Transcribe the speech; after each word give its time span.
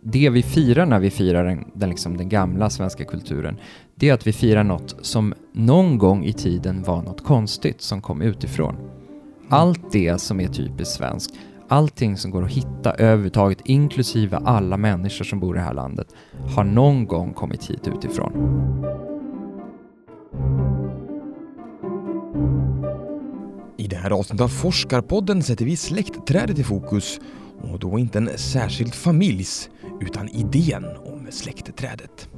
Det 0.00 0.30
vi 0.30 0.42
firar 0.42 0.86
när 0.86 1.00
vi 1.00 1.10
firar 1.10 1.44
den, 1.44 1.64
den, 1.74 1.90
liksom 1.90 2.16
den 2.16 2.28
gamla 2.28 2.70
svenska 2.70 3.04
kulturen, 3.04 3.56
det 3.94 4.08
är 4.08 4.14
att 4.14 4.26
vi 4.26 4.32
firar 4.32 4.64
något 4.64 4.96
som 5.00 5.34
någon 5.52 5.98
gång 5.98 6.24
i 6.24 6.32
tiden 6.32 6.82
var 6.82 7.02
något 7.02 7.24
konstigt 7.24 7.80
som 7.80 8.02
kom 8.02 8.22
utifrån. 8.22 8.76
Allt 9.48 9.92
det 9.92 10.20
som 10.20 10.40
är 10.40 10.48
typiskt 10.48 10.94
svenskt, 10.94 11.34
allting 11.68 12.16
som 12.16 12.30
går 12.30 12.44
att 12.44 12.50
hitta 12.50 12.92
överhuvudtaget, 12.92 13.58
inklusive 13.64 14.36
alla 14.36 14.76
människor 14.76 15.24
som 15.24 15.40
bor 15.40 15.56
i 15.56 15.58
det 15.58 15.64
här 15.64 15.74
landet, 15.74 16.08
har 16.56 16.64
någon 16.64 17.06
gång 17.06 17.32
kommit 17.32 17.70
hit 17.70 17.88
utifrån. 17.88 18.32
I 23.76 23.86
det 23.88 23.96
här 23.96 24.10
avsnittet 24.10 24.44
av 24.44 24.48
Forskarpodden 24.48 25.42
sätter 25.42 25.64
vi 25.64 25.76
släktträdet 25.76 26.58
i 26.58 26.64
fokus 26.64 27.20
och 27.62 27.78
då 27.78 27.98
inte 27.98 28.18
en 28.18 28.30
särskild 28.36 28.94
familjs 28.94 29.70
utan 30.00 30.28
idén 30.28 30.84
om 30.84 31.26
släktträdet. 31.30 32.28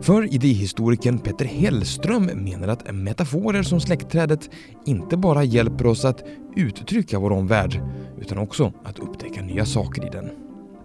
För 0.00 0.34
idéhistorikern 0.34 1.18
Petter 1.18 1.44
Hellström 1.44 2.24
menar 2.24 2.68
att 2.68 2.94
metaforer 2.94 3.62
som 3.62 3.80
släktträdet 3.80 4.50
inte 4.86 5.16
bara 5.16 5.44
hjälper 5.44 5.86
oss 5.86 6.04
att 6.04 6.22
uttrycka 6.56 7.18
vår 7.18 7.32
omvärld 7.32 7.80
utan 8.20 8.38
också 8.38 8.72
att 8.84 8.98
upptäcka 8.98 9.42
nya 9.42 9.64
saker 9.64 10.06
i 10.06 10.10
den. 10.10 10.30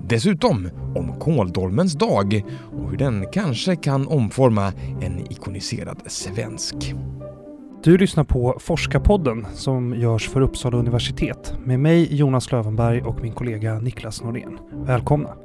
Dessutom 0.10 0.70
om 0.96 1.20
kåldolmens 1.20 1.94
dag 1.94 2.44
och 2.72 2.90
hur 2.90 2.98
den 2.98 3.26
kanske 3.32 3.76
kan 3.76 4.08
omforma 4.08 4.74
en 5.02 5.32
ikoniserad 5.32 6.02
svensk. 6.08 6.76
Du 7.88 7.98
lyssnar 7.98 8.24
på 8.24 8.58
Forskarpodden 8.60 9.48
som 9.54 9.96
görs 9.96 10.30
för 10.30 10.42
Uppsala 10.42 10.78
universitet 10.78 11.54
med 11.64 11.80
mig 11.80 12.16
Jonas 12.16 12.52
Lövenberg 12.52 13.02
och 13.02 13.22
min 13.22 13.34
kollega 13.34 13.80
Niklas 13.80 14.24
Norén. 14.24 14.60
Välkomna! 14.72 15.38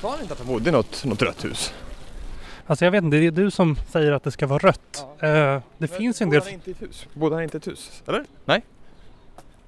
Sa 0.00 0.20
inte 0.20 0.32
att 0.32 0.38
han 0.38 0.48
bodde 0.48 0.68
i 0.68 0.72
något, 0.72 1.04
något 1.04 1.22
rött 1.22 1.44
hus? 1.44 1.74
Alltså 2.66 2.84
jag 2.84 2.92
vet 2.92 3.04
inte, 3.04 3.16
det 3.16 3.26
är 3.26 3.30
du 3.30 3.50
som 3.50 3.76
säger 3.88 4.12
att 4.12 4.24
det 4.24 4.30
ska 4.30 4.46
vara 4.46 4.58
rött. 4.58 5.06
Ja. 5.20 5.26
Eh, 5.26 5.32
det 5.32 5.62
Men 5.78 5.88
finns 5.88 6.20
ju 6.20 6.24
en 6.24 6.30
del... 6.30 6.42
Han 6.42 6.52
inte 6.52 6.70
i 6.70 6.72
ett 6.72 6.82
hus? 6.82 7.06
Bodde 7.14 7.34
han 7.34 7.42
inte 7.42 7.56
i 7.56 7.58
ett 7.58 7.66
hus? 7.66 8.02
Eller? 8.06 8.24
Nej? 8.44 8.62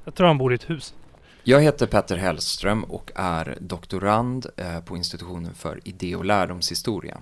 Jag 0.04 0.14
tror 0.14 0.26
han 0.26 0.38
bor 0.38 0.52
i 0.52 0.54
ett 0.54 0.70
hus. 0.70 0.94
Jag 1.42 1.62
heter 1.62 1.86
Petter 1.86 2.16
Hellström 2.16 2.84
och 2.84 3.12
är 3.14 3.58
doktorand 3.60 4.46
eh, 4.56 4.80
på 4.80 4.96
institutionen 4.96 5.54
för 5.54 5.80
idé 5.84 6.16
och 6.16 6.24
lärdomshistoria. 6.24 7.18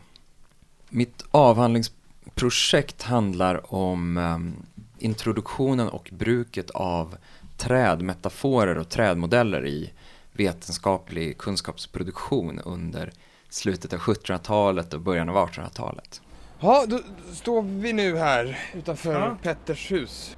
Mitt 0.94 1.24
avhandlingsprojekt 1.30 3.02
handlar 3.02 3.74
om 3.74 4.16
um, 4.16 4.54
introduktionen 4.98 5.88
och 5.88 6.10
bruket 6.12 6.70
av 6.70 7.16
trädmetaforer 7.56 8.78
och 8.78 8.88
trädmodeller 8.88 9.66
i 9.66 9.92
vetenskaplig 10.32 11.38
kunskapsproduktion 11.38 12.58
under 12.58 13.12
slutet 13.48 13.92
av 13.92 13.98
1700-talet 13.98 14.94
och 14.94 15.00
början 15.00 15.28
av 15.28 15.48
1800-talet. 15.48 16.20
Ja, 16.60 16.84
då 16.88 17.00
står 17.32 17.62
vi 17.62 17.92
nu 17.92 18.16
här 18.16 18.58
utanför 18.74 19.12
ja. 19.12 19.36
Petters 19.42 19.90
hus. 19.92 20.36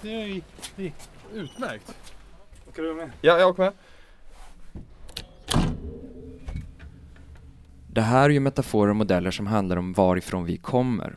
Det 0.00 0.42
gick. 0.76 0.94
Utmärkt. 1.34 1.94
Åker 2.68 2.82
du 2.82 2.94
med? 2.94 3.10
Ja, 3.20 3.38
jag 3.38 3.48
åker 3.48 3.62
med. 3.62 3.72
Det 7.98 8.02
här 8.02 8.24
är 8.24 8.28
ju 8.30 8.40
metaforer 8.40 8.90
och 8.90 8.96
modeller 8.96 9.30
som 9.30 9.46
handlar 9.46 9.76
om 9.76 9.92
varifrån 9.92 10.44
vi 10.44 10.56
kommer. 10.56 11.16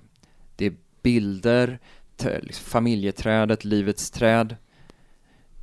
Det 0.56 0.66
är 0.66 0.74
bilder, 1.02 1.80
liksom 2.18 2.66
familjeträdet, 2.66 3.66
livets 3.66 4.12
träd, 4.12 4.56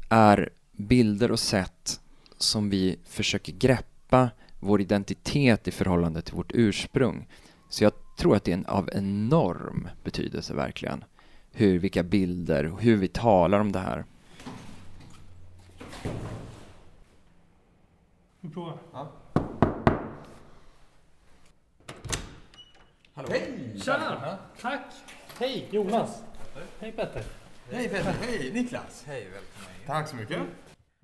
är 0.09 0.51
bilder 0.73 1.31
och 1.31 1.39
sätt 1.39 2.01
som 2.37 2.71
vi 2.71 2.99
försöker 3.05 3.53
greppa 3.53 4.31
vår 4.61 4.81
identitet 4.81 5.69
i 5.69 5.71
förhållande 5.71 6.23
till 6.23 6.35
vårt 6.35 6.53
ursprung. 6.55 7.29
Så 7.69 7.85
jag 7.85 7.93
tror 8.19 8.37
att 8.37 8.45
det 8.45 8.53
är 8.53 8.57
en, 8.57 8.67
av 8.67 8.91
enorm 8.93 9.89
betydelse 10.05 10.55
verkligen. 10.55 11.05
Hur, 11.51 11.79
vilka 11.79 12.03
bilder, 12.03 12.73
hur 12.81 12.97
vi 12.97 13.09
talar 13.09 13.61
om 13.61 13.73
det 13.73 13.79
här. 13.79 14.05
Vi 18.41 18.51
provar. 18.51 18.79
Ja. 18.93 19.13
Hallå. 23.19 23.29
Hej! 23.31 23.81
Tjena! 23.85 24.39
Tack! 24.61 24.81
Hej 25.39 25.69
Jonas! 25.71 26.23
Hej 26.81 26.93
Petter! 26.93 27.23
Hej 27.71 27.89
Petter! 27.89 28.15
Hej 28.21 28.53
Niklas! 28.53 29.05
Hej, 29.07 29.25
välkommen 29.25 29.87
Tack 29.87 30.09
så 30.09 30.17
mycket! 30.17 30.39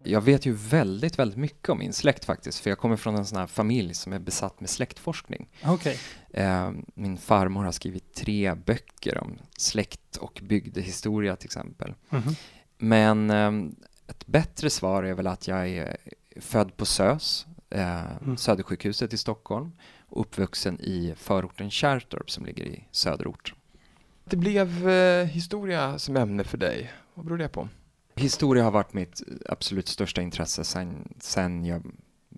Jag 0.03 0.21
vet 0.21 0.47
ju 0.47 0.53
väldigt, 0.53 1.19
väldigt 1.19 1.39
mycket 1.39 1.69
om 1.69 1.79
min 1.79 1.93
släkt 1.93 2.25
faktiskt, 2.25 2.59
för 2.59 2.71
jag 2.71 2.79
kommer 2.79 2.97
från 2.97 3.17
en 3.17 3.27
sån 3.27 3.39
här 3.39 3.47
familj 3.47 3.95
som 3.95 4.13
är 4.13 4.19
besatt 4.19 4.61
med 4.61 4.71
släktforskning. 4.71 5.49
Okay. 5.67 5.97
Eh, 6.31 6.71
min 6.95 7.19
farmor 7.19 7.65
har 7.65 7.73
skrivit 7.73 8.15
tre 8.15 8.55
böcker 8.55 9.19
om 9.19 9.39
släkt 9.57 10.17
och 10.17 10.41
bygdehistoria 10.43 11.37
till 11.37 11.49
exempel. 11.49 11.95
Mm 12.11 12.25
-hmm. 12.25 12.37
Men 12.79 13.31
eh, 13.31 13.77
ett 14.07 14.27
bättre 14.27 14.71
svar 14.71 15.03
är 15.03 15.15
väl 15.15 15.27
att 15.27 15.49
jag 15.49 15.69
är 15.69 15.97
född 16.41 16.77
på 16.77 16.85
SÖS, 16.87 17.47
eh, 17.71 18.17
mm. 18.23 18.37
Södersjukhuset 18.37 19.13
i 19.13 19.19
Stockholm, 19.19 19.73
och 20.09 20.21
uppvuxen 20.21 20.81
i 20.81 21.15
förorten 21.17 21.71
Kärrtorp 21.71 22.31
som 22.31 22.45
ligger 22.47 22.65
i 22.65 22.85
söderort. 22.91 23.55
Det 24.25 24.37
blev 24.37 24.89
eh, 24.89 25.27
historia 25.27 25.99
som 25.99 26.17
ämne 26.17 26.45
för 26.45 26.59
dig. 26.59 26.93
Vad 27.15 27.27
beror 27.27 27.39
det 27.39 27.49
på? 27.49 27.69
Historia 28.17 28.65
har 28.65 28.71
varit 28.71 28.93
mitt 28.93 29.23
absolut 29.49 29.89
största 29.89 30.23
intresse 30.23 30.65
sen, 30.65 31.15
sen 31.21 31.65
jag 31.65 31.83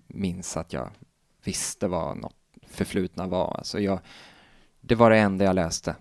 minns 0.07 0.57
att 0.57 0.73
jag 0.73 0.91
visste 1.43 1.87
vad 1.87 2.17
något 2.17 2.35
förflutna 2.67 3.27
var. 3.27 3.55
Alltså 3.57 3.79
jag, 3.79 3.99
det 4.81 4.95
var 4.95 5.09
det 5.09 5.17
enda 5.17 5.45
jag 5.45 5.55
läste. 5.55 5.95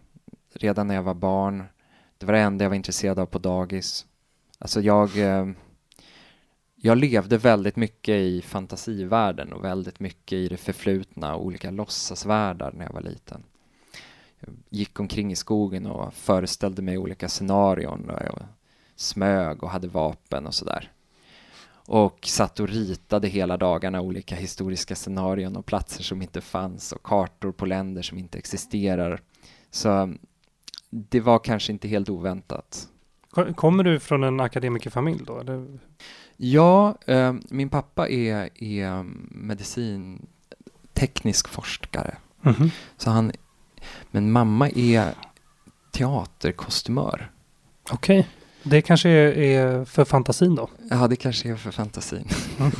Redan 0.55 0.87
när 0.87 0.95
jag 0.95 1.03
var 1.03 1.15
barn. 1.15 1.65
Det 2.19 2.27
var 2.27 2.33
det 2.33 2.41
enda 2.41 2.65
jag 2.65 2.71
var 2.71 2.77
intresserad 2.77 3.19
av 3.19 3.27
på 3.27 3.39
dagis. 3.39 4.07
Alltså 4.59 4.81
jag, 4.81 5.19
eh, 5.19 5.47
jag 6.77 6.99
levde 6.99 7.39
väldigt 7.39 7.77
mycket 7.77 8.15
i 8.15 8.43
fantasivärlden 8.43 9.53
och 9.53 9.65
väldigt 9.65 10.01
mycket 10.01 10.33
i 10.33 10.49
det 10.49 10.57
förflutna 10.57 11.35
och 11.35 11.45
olika 11.45 11.71
låtsasvärldar 11.71 12.73
när 12.73 12.85
jag 12.85 12.93
var 12.93 13.01
liten. 13.01 13.43
Jag 14.41 14.55
gick 14.69 15.01
omkring 15.01 15.33
i 15.33 15.37
skogen 15.37 15.87
och 15.87 16.15
föreställde 16.15 16.83
mig 16.83 16.99
olika 16.99 17.29
scenarion 17.29 18.11
och 18.11 18.23
jag 18.23 18.47
smög 18.97 19.63
och 19.63 19.71
hade 19.71 19.89
vapen 19.89 20.47
och 20.47 20.55
sådär. 20.55 20.93
Och 21.89 22.19
satt 22.27 22.61
och 22.61 22.69
ritade 22.69 23.29
hela 23.29 23.57
dagarna 23.57 24.01
olika 24.01 24.35
historiska 24.35 24.95
scenarion 24.95 25.57
och 25.57 25.67
platser 25.67 26.03
som 26.03 26.23
inte 26.23 26.41
fanns 26.41 26.93
och 26.93 27.03
kartor 27.03 27.53
på 27.53 27.67
länder 27.67 28.03
som 28.03 28.19
inte 28.19 28.39
existerar. 28.39 29.21
Så 29.71 29.91
mm, 29.91 30.19
det 30.91 31.21
var 31.21 31.39
kanske 31.39 31.73
inte 31.73 31.89
helt 31.89 32.09
oväntat. 32.09 32.89
Kommer 33.57 33.85
du 33.85 34.01
från 34.01 34.25
en 34.25 34.41
akademikerfamilj 34.41 35.23
då? 35.27 35.39
Eller? 35.39 35.79
Ja, 36.37 36.95
eh, 37.07 37.35
min 37.51 37.69
pappa 37.69 38.09
är, 38.09 38.63
är 38.63 39.03
medicin 39.31 40.27
teknisk 40.95 41.49
forskare. 41.49 42.17
Mm 42.45 42.55
-hmm. 42.55 42.71
Så 42.97 43.11
han, 43.11 43.33
men 44.11 44.33
mamma 44.33 44.69
är 44.69 45.15
teaterkostymör. 45.91 47.31
Okej. 47.91 48.19
Okay. 48.21 48.31
Det 48.63 48.83
kanske 48.83 49.09
är 49.11 49.85
för 49.85 50.05
fantasin 50.05 50.55
då? 50.55 50.69
Ja, 50.91 51.09
det 51.09 51.17
kanske 51.17 51.53
är 51.53 51.57
för 51.57 51.71
fantasin. 51.71 52.29
Mm. 52.59 52.73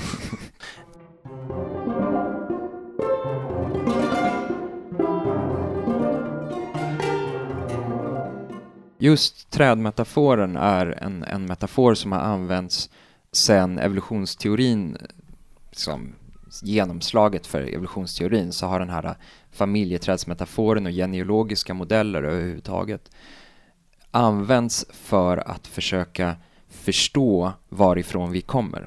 Just 8.99 9.51
trädmetaforen 9.51 10.57
är 10.57 10.87
en, 10.87 11.23
en 11.23 11.47
metafor 11.47 11.95
som 11.95 12.13
har 12.13 12.19
använts 12.19 12.91
sen 13.37 13.79
evolutionsteorin, 13.79 14.97
liksom, 15.71 16.15
genomslaget 16.63 17.47
för 17.47 17.63
evolutionsteorin, 17.63 18.53
så 18.53 18.67
har 18.67 18.81
den 18.81 18.91
här 18.91 19.17
familjeträdsmetaforen 19.51 20.87
och 20.87 20.93
genealogiska 20.93 21.75
modeller 21.75 22.23
överhuvudtaget 22.23 23.11
används 24.17 24.87
för 24.91 25.37
att 25.37 25.67
försöka 25.67 26.37
förstå 26.69 27.53
varifrån 27.69 28.33
vi 28.33 28.41
kommer. 28.41 28.81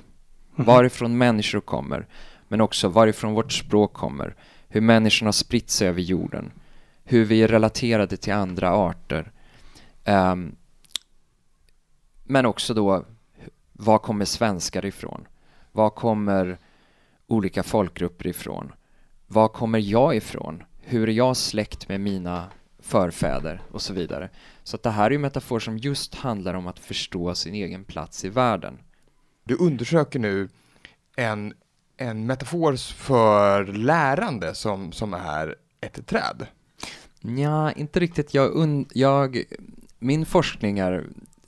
Mhm. 0.56 0.66
Varifrån 0.66 1.18
människor 1.18 1.62
kommer, 1.62 2.08
men 2.48 2.62
också 2.62 2.88
varifrån 2.88 3.34
vårt 3.34 3.52
språk 3.52 3.94
kommer, 3.94 4.36
hur 4.68 4.82
människorna 4.82 5.28
har 5.28 5.32
spritt 5.32 5.70
sig 5.70 5.88
över 5.88 6.02
jorden, 6.02 6.52
hur 7.04 7.26
vi 7.26 7.44
är 7.44 7.48
relaterade 7.48 8.18
till 8.18 8.34
andra 8.34 8.72
arter. 8.72 9.32
Um, 10.06 10.56
men 12.24 12.46
också 12.46 12.74
då, 12.74 13.06
var 13.82 13.98
kommer 13.98 14.26
svenskar 14.26 14.86
ifrån? 14.86 15.28
Var 15.72 15.90
kommer 15.90 16.58
olika 17.28 17.64
folkgrupper 17.64 18.28
ifrån? 18.28 18.72
Var 19.28 19.48
kommer 19.48 19.80
jag 19.80 20.16
ifrån? 20.16 20.64
Hur 20.82 21.10
är 21.10 21.14
jag 21.14 21.38
släkt 21.38 21.90
med 21.90 22.02
mina 22.02 22.48
förfäder 22.80 23.62
och 23.72 23.82
så 23.82 23.94
vidare. 23.94 24.30
Så 24.64 24.76
att 24.76 24.84
det 24.84 24.90
här 24.90 25.06
är 25.06 25.12
ju 25.12 25.18
metafor 25.18 25.60
som 25.60 25.78
just 25.78 26.16
handlar 26.16 26.54
om 26.54 26.68
att 26.68 26.80
förstå 26.80 27.36
sin 27.36 27.54
egen 27.54 27.84
plats 27.84 28.26
i 28.26 28.30
världen. 28.30 28.80
Du 29.44 29.56
undersöker 29.56 30.20
nu 30.20 30.50
en, 31.16 31.54
en 31.98 32.26
metafor 32.26 32.76
för 32.76 33.66
lärande 33.66 34.56
som, 34.56 34.92
som 34.92 35.14
är 35.14 35.56
ett 35.82 36.08
träd. 36.08 36.48
Ja, 37.22 37.72
inte 37.72 38.00
riktigt. 38.00 38.34
Jag, 38.34 38.56
und 38.56 38.92
jag 38.94 39.44
min 40.00 40.26
forskning 40.26 40.80
är, 40.80 41.06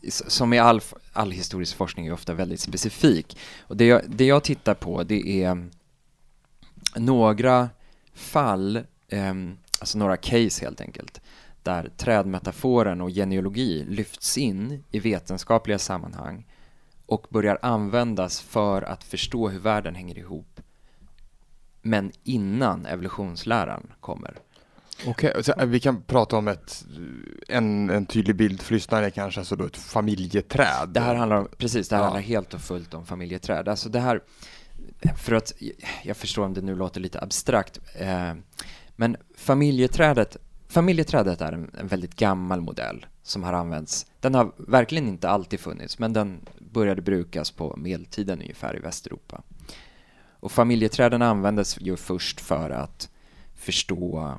som 0.09 0.53
i 0.53 0.59
all, 0.59 0.81
all 1.13 1.31
historisk 1.31 1.77
forskning, 1.77 2.07
är 2.07 2.13
ofta 2.13 2.33
väldigt 2.33 2.59
specifik. 2.59 3.37
Och 3.61 3.77
det 3.77 3.85
jag, 3.85 4.01
det 4.07 4.25
jag 4.25 4.43
tittar 4.43 4.73
på, 4.73 5.03
det 5.03 5.43
är 5.43 5.51
mm, 5.51 5.71
några 6.95 7.69
fall, 8.13 8.75
eh, 9.07 9.33
alltså 9.79 9.97
några 9.97 10.17
case 10.17 10.65
helt 10.65 10.81
enkelt, 10.81 11.21
där 11.63 11.89
trädmetaforen 11.97 13.01
och 13.01 13.09
genealogi 13.09 13.85
lyfts 13.85 14.37
in 14.37 14.83
i 14.91 14.99
vetenskapliga 14.99 15.79
sammanhang 15.79 16.45
och 17.05 17.27
börjar 17.29 17.59
användas 17.61 18.41
för 18.41 18.81
att 18.81 19.03
förstå 19.03 19.49
hur 19.49 19.59
världen 19.59 19.95
hänger 19.95 20.17
ihop, 20.17 20.61
men 21.81 22.11
innan 22.23 22.85
evolutionsläran 22.85 23.93
kommer. 23.99 24.37
Okej, 25.07 25.33
okay, 25.39 25.65
vi 25.65 25.79
kan 25.79 26.01
prata 26.01 26.37
om 26.37 26.47
ett, 26.47 26.85
en, 27.47 27.89
en 27.89 28.05
tydlig 28.05 28.35
bild 28.35 28.61
för 28.61 28.73
lyssnare 28.73 29.11
kanske, 29.11 29.39
alltså 29.39 29.55
då 29.55 29.65
ett 29.65 29.77
familjeträd. 29.77 30.89
Det 30.89 30.99
här 30.99 31.15
handlar, 31.15 31.43
precis, 31.43 31.89
det 31.89 31.95
här 31.95 32.03
ja. 32.03 32.05
handlar 32.05 32.21
helt 32.21 32.53
och 32.53 32.61
fullt 32.61 32.93
om 32.93 33.05
familjeträd. 33.05 33.67
Alltså 33.67 33.89
det 33.89 33.99
här, 33.99 34.21
för 35.17 35.33
att, 35.33 35.53
jag 36.03 36.17
förstår 36.17 36.45
om 36.45 36.53
det 36.53 36.61
nu 36.61 36.75
låter 36.75 37.01
lite 37.01 37.21
abstrakt, 37.21 37.79
eh, 37.95 38.33
men 38.95 39.17
familjeträdet, 39.37 40.37
familjeträdet 40.67 41.41
är 41.41 41.51
en, 41.51 41.71
en, 41.79 41.87
väldigt 41.87 42.15
gammal 42.15 42.61
modell 42.61 43.05
som 43.23 43.43
har 43.43 43.53
använts. 43.53 44.05
Den 44.19 44.35
har 44.35 44.51
verkligen 44.57 45.07
inte 45.07 45.29
alltid 45.29 45.59
funnits, 45.59 45.99
men 45.99 46.13
den 46.13 46.45
började 46.59 47.01
brukas 47.01 47.51
på 47.51 47.75
medeltiden 47.77 48.41
ungefär 48.41 48.75
i 48.75 48.79
Västeuropa. 48.79 49.41
Och 50.39 50.51
familjeträden 50.51 51.21
användes 51.21 51.77
ju 51.81 51.97
först 51.97 52.41
för 52.41 52.69
att 52.69 53.09
förstå 53.55 54.19
eh, 54.19 54.35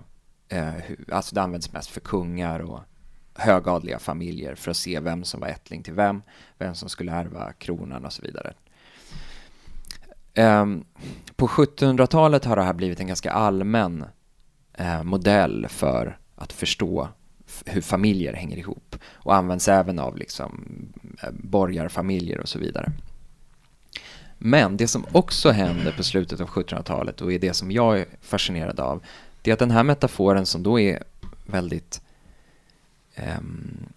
Eh, 0.53 0.75
alltså 1.13 1.35
det 1.35 1.43
används 1.43 1.73
mest 1.73 1.91
för 1.91 2.01
kungar 2.01 2.61
och 2.61 2.81
högadliga 3.35 3.99
familjer 3.99 4.55
för 4.55 4.71
att 4.71 4.77
se 4.77 5.01
vem 5.01 5.25
som 5.25 5.41
var 5.41 5.49
ättling 5.49 5.83
till 5.83 5.95
vem, 5.95 6.23
vem 6.59 6.75
som 6.75 6.89
skulle 6.89 7.13
ärva 7.13 7.53
kronan 7.53 8.05
och 8.05 8.13
så 8.13 8.23
vidare. 8.23 8.55
Ehm, 10.35 10.85
på 11.37 11.47
1700-talet 11.47 12.45
har 12.45 12.57
det 12.57 12.63
här 12.63 12.73
blivit 12.73 13.01
en 13.01 13.07
ganska 13.07 13.33
allmän 13.33 14.05
eh, 14.73 15.03
modell 15.03 15.67
för 15.69 16.19
att 16.35 16.53
förstå 16.53 17.09
hur 17.67 17.81
familjer 17.81 18.33
hänger 18.33 18.57
ihop 18.57 18.97
och 19.05 19.35
används 19.35 19.69
även 19.69 19.99
av 19.99 20.17
liksom, 20.17 20.65
eh, 21.23 21.31
borgarfamiljer 21.33 22.41
och 22.41 22.49
så 22.49 22.59
vidare. 22.59 22.93
Men 24.39 24.77
det 24.77 24.89
som 24.89 25.07
också 25.13 25.51
händer 25.51 25.93
på 25.93 26.03
slutet 26.03 26.41
av 26.41 26.49
1700-talet 26.49 27.21
och 27.21 27.33
är 27.33 27.39
det 27.39 27.55
som 27.55 27.71
jag 27.71 27.99
är 27.99 28.07
fascinerad 28.21 28.81
av 28.81 29.03
det 29.43 29.51
är 29.51 29.53
att 29.53 29.59
den 29.59 29.71
här 29.71 29.83
metaforen 29.83 30.47
som 30.47 30.63
då 30.63 30.81
är 30.81 31.03
väldigt 31.47 32.01
eh, 33.15 33.41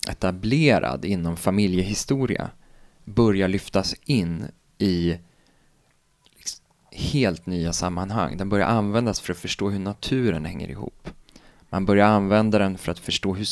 etablerad 0.09 1.06
inom 1.06 1.38
familjehistoria 1.38 2.50
börjar 3.03 3.47
lyftas 3.47 3.95
in 4.06 4.45
i 4.77 5.18
liksom 6.38 6.65
helt 6.92 7.45
nya 7.45 7.74
sammanhang. 7.74 8.38
Den 8.38 8.50
börjar 8.50 8.68
användas 8.68 9.19
för 9.19 9.33
att 9.33 9.39
förstå 9.39 9.69
hur 9.69 9.80
naturen 9.80 10.45
hänger 10.45 10.69
ihop. 10.69 11.09
Man 11.69 11.86
börjar 11.86 12.07
använda 12.07 12.59
den 12.59 12.77
för 12.77 12.91
att 12.91 13.00
förstå 13.00 13.33
hur 13.33 13.48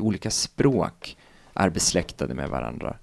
olika 0.00 0.30
språk 0.30 1.16
är 1.54 1.70
besläktade 1.70 2.34
med 2.34 2.48
varandra. 2.48 2.96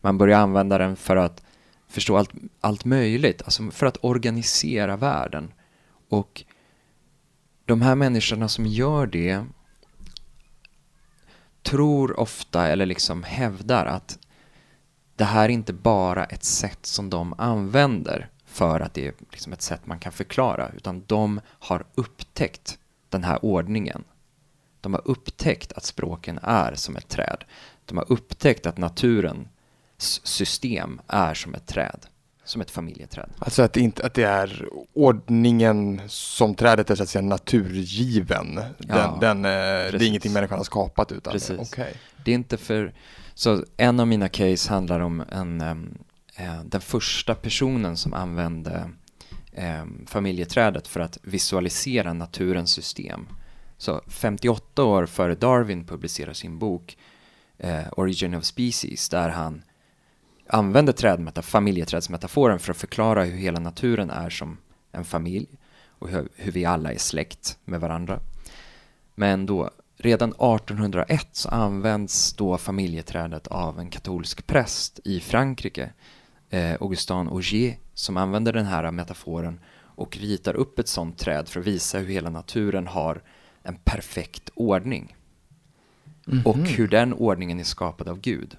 Man 0.00 0.18
börjar 0.18 0.38
använda 0.38 0.78
den 0.78 0.96
för 0.96 1.16
att 1.16 1.42
förstå 1.88 2.16
allt, 2.16 2.30
allt 2.60 2.84
möjligt, 2.84 3.42
alltså 3.42 3.70
för 3.70 3.86
att 3.86 4.04
organisera 4.04 4.96
världen. 4.96 5.52
Och 6.08 6.44
de 7.64 7.82
här 7.82 7.94
människorna 7.94 8.48
som 8.48 8.66
gör 8.66 9.06
det 9.06 9.44
tror 11.62 12.20
ofta, 12.20 12.68
eller 12.68 12.86
liksom 12.86 13.22
hävdar 13.22 13.86
att 13.86 14.18
det 15.16 15.24
här 15.24 15.44
är 15.44 15.48
inte 15.48 15.72
bara 15.72 16.24
ett 16.24 16.44
sätt 16.44 16.86
som 16.86 17.10
de 17.10 17.34
använder 17.38 18.28
för 18.44 18.80
att 18.80 18.94
det 18.94 19.06
är 19.06 19.14
liksom 19.30 19.52
ett 19.52 19.62
sätt 19.62 19.86
man 19.86 19.98
kan 19.98 20.12
förklara, 20.12 20.68
utan 20.76 21.04
de 21.06 21.40
har 21.46 21.84
upptäckt 21.94 22.78
den 23.08 23.24
här 23.24 23.44
ordningen. 23.44 24.04
De 24.80 24.94
har 24.94 25.02
upptäckt 25.04 25.72
att 25.72 25.84
språken 25.84 26.38
är 26.42 26.74
som 26.74 26.96
ett 26.96 27.08
träd. 27.08 27.44
De 27.84 27.98
har 27.98 28.12
upptäckt 28.12 28.66
att 28.66 28.78
naturens 28.78 30.26
system 30.26 31.00
är 31.06 31.34
som 31.34 31.54
ett 31.54 31.66
träd 31.66 32.06
som 32.44 32.60
ett 32.60 32.70
familjeträd. 32.70 33.30
Alltså 33.38 33.62
att 33.62 33.72
det, 33.72 33.80
inte, 33.80 34.06
att 34.06 34.14
det 34.14 34.22
är 34.22 34.68
ordningen 34.92 36.00
som 36.06 36.54
trädet 36.54 36.90
är 36.90 36.94
så 36.94 37.02
att 37.02 37.08
säga 37.08 37.22
naturgiven. 37.22 38.54
Den, 38.54 38.74
ja, 38.88 39.18
den, 39.20 39.44
eh, 39.44 39.50
det 39.50 39.94
är 39.94 40.02
ingenting 40.02 40.32
människan 40.32 40.58
har 40.58 40.64
skapat 40.64 41.12
utan 41.12 41.32
precis. 41.32 41.58
Okay. 41.58 41.92
Det 42.24 42.30
är 42.30 42.34
inte 42.34 42.56
för, 42.56 42.94
så 43.34 43.64
en 43.76 44.00
av 44.00 44.08
mina 44.08 44.28
case 44.28 44.70
handlar 44.70 45.00
om 45.00 45.24
en, 45.32 45.60
eh, 45.60 46.62
den 46.64 46.80
första 46.80 47.34
personen 47.34 47.96
som 47.96 48.14
använde 48.14 48.90
familjeträdet 50.06 50.88
för 50.88 51.00
att 51.00 51.18
visualisera 51.22 52.12
naturens 52.12 52.72
system. 52.72 53.26
Så 53.78 54.02
58 54.08 54.84
år 54.84 55.06
före 55.06 55.34
Darwin 55.34 55.86
publicerar 55.86 56.32
sin 56.32 56.58
bok 56.58 56.96
eh, 57.58 57.84
Origin 57.92 58.34
of 58.34 58.44
Species 58.44 59.08
där 59.08 59.28
han 59.28 59.62
använder 60.46 60.92
trädmeta, 60.92 61.42
familjeträdsmetaforen 61.42 62.58
för 62.58 62.70
att 62.70 62.76
förklara 62.76 63.24
hur 63.24 63.38
hela 63.38 63.60
naturen 63.60 64.10
är 64.10 64.30
som 64.30 64.58
en 64.92 65.04
familj 65.04 65.48
och 65.88 66.08
hur, 66.08 66.28
hur 66.36 66.52
vi 66.52 66.64
alla 66.64 66.92
är 66.92 66.98
släkt 66.98 67.58
med 67.64 67.80
varandra. 67.80 68.20
Men 69.14 69.46
då, 69.46 69.70
redan 69.96 70.28
1801 70.28 71.28
så 71.32 71.48
används 71.48 72.32
då 72.32 72.58
familjeträdet 72.58 73.46
av 73.46 73.80
en 73.80 73.90
katolsk 73.90 74.46
präst 74.46 75.00
i 75.04 75.20
Frankrike, 75.20 75.90
eh, 76.50 76.72
Augustin 76.80 77.28
Augier, 77.28 77.78
som 77.94 78.16
använder 78.16 78.52
den 78.52 78.66
här 78.66 78.90
metaforen 78.90 79.60
och 79.96 80.16
ritar 80.16 80.54
upp 80.54 80.78
ett 80.78 80.88
sånt 80.88 81.18
träd 81.18 81.48
för 81.48 81.60
att 81.60 81.66
visa 81.66 81.98
hur 81.98 82.08
hela 82.08 82.30
naturen 82.30 82.86
har 82.86 83.22
en 83.62 83.76
perfekt 83.84 84.50
ordning. 84.54 85.16
Mm 86.26 86.38
-hmm. 86.38 86.46
Och 86.46 86.56
hur 86.56 86.88
den 86.88 87.14
ordningen 87.14 87.60
är 87.60 87.64
skapad 87.64 88.08
av 88.08 88.20
Gud. 88.20 88.56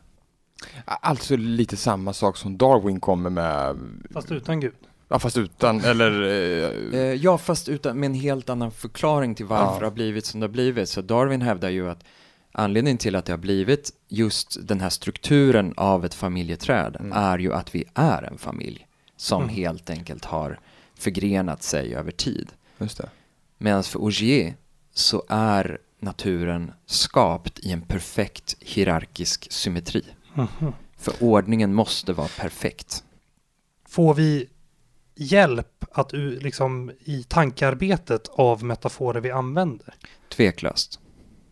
Alltså 0.86 1.36
lite 1.36 1.77
samma 1.77 2.13
sak 2.13 2.38
som 2.38 2.57
Darwin 2.57 3.00
kommer 3.00 3.29
med. 3.29 3.77
Fast 4.13 4.31
utan 4.31 4.60
Gud. 4.60 4.74
Ja, 5.07 5.19
fast 5.19 5.38
utan, 5.38 5.79
eller? 5.81 6.22
Eh... 6.22 7.00
eh 7.00 7.13
ja, 7.13 7.38
fast 7.38 7.69
utan, 7.69 8.00
med 8.00 8.07
en 8.07 8.13
helt 8.13 8.50
annan 8.50 8.72
förklaring 8.72 9.36
till 9.36 9.45
varför 9.45 9.74
ja. 9.74 9.79
det 9.79 9.86
har 9.86 9.91
blivit 9.91 10.25
som 10.25 10.39
det 10.39 10.43
har 10.43 10.51
blivit. 10.51 10.89
Så 10.89 11.01
Darwin 11.01 11.41
hävdar 11.41 11.69
ju 11.69 11.89
att 11.89 12.03
anledningen 12.51 12.98
till 12.98 13.15
att 13.15 13.25
det 13.25 13.34
har 13.34 13.38
blivit 13.38 13.91
just 14.07 14.67
den 14.67 14.81
här 14.81 14.89
strukturen 14.89 15.74
av 15.77 16.05
ett 16.05 16.13
familjeträd 16.13 16.98
mm. 17.00 17.12
är 17.12 17.39
ju 17.39 17.53
att 17.53 17.75
vi 17.75 17.84
är 17.93 18.24
en 18.24 18.38
familj 18.38 18.88
som 19.17 19.43
mm. 19.43 19.55
helt 19.55 19.89
enkelt 19.89 20.25
har 20.25 20.60
förgrenat 20.95 21.63
sig 21.63 21.95
över 21.95 22.12
tid. 22.12 22.51
Medan 23.57 23.84
för 23.84 24.00
Augier 24.00 24.53
så 24.93 25.24
är 25.29 25.77
naturen 26.00 26.72
skapt 26.86 27.60
i 27.60 27.72
en 27.72 27.81
perfekt 27.81 28.55
hierarkisk 28.60 29.51
symmetri. 29.51 30.03
Mm. 30.36 30.74
För 30.98 31.13
ordningen 31.24 31.74
måste 31.74 32.13
vara 32.13 32.27
perfekt. 32.39 33.04
Får 33.88 34.13
vi 34.13 34.50
hjälp 35.15 35.86
att 35.92 36.13
liksom 36.13 36.92
i 37.00 37.24
tankearbetet 37.24 38.27
av 38.27 38.63
metaforer 38.63 39.22
vi 39.22 39.32
använder? 39.32 39.94
Tveklöst. 40.30 41.00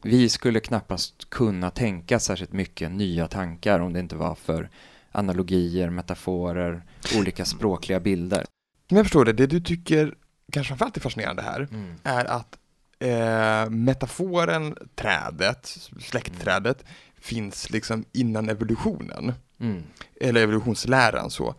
Vi 0.01 0.29
skulle 0.29 0.59
knappast 0.59 1.29
kunna 1.29 1.69
tänka 1.69 2.19
särskilt 2.19 2.53
mycket 2.53 2.91
nya 2.91 3.27
tankar 3.27 3.79
om 3.79 3.93
det 3.93 3.99
inte 3.99 4.15
var 4.15 4.35
för 4.35 4.69
analogier, 5.11 5.89
metaforer, 5.89 6.83
olika 7.17 7.45
språkliga 7.45 7.99
bilder. 7.99 8.45
Om 8.91 8.97
jag 8.97 9.05
förstår 9.05 9.25
det, 9.25 9.33
det 9.33 9.47
du 9.47 9.61
tycker 9.61 10.15
kanske 10.51 10.67
framförallt 10.67 10.97
är 10.97 11.01
fascinerande 11.01 11.41
här 11.41 11.67
mm. 11.71 11.95
är 12.03 12.25
att 12.25 12.57
eh, 12.99 13.69
metaforen 13.69 14.75
trädet, 14.95 15.77
släktträdet, 15.99 16.81
mm 16.81 16.93
finns 17.23 17.69
liksom 17.69 18.05
innan 18.11 18.49
evolutionen. 18.49 19.33
Mm. 19.59 19.83
Eller 20.19 20.41
evolutionsläran 20.41 21.29
så. 21.29 21.55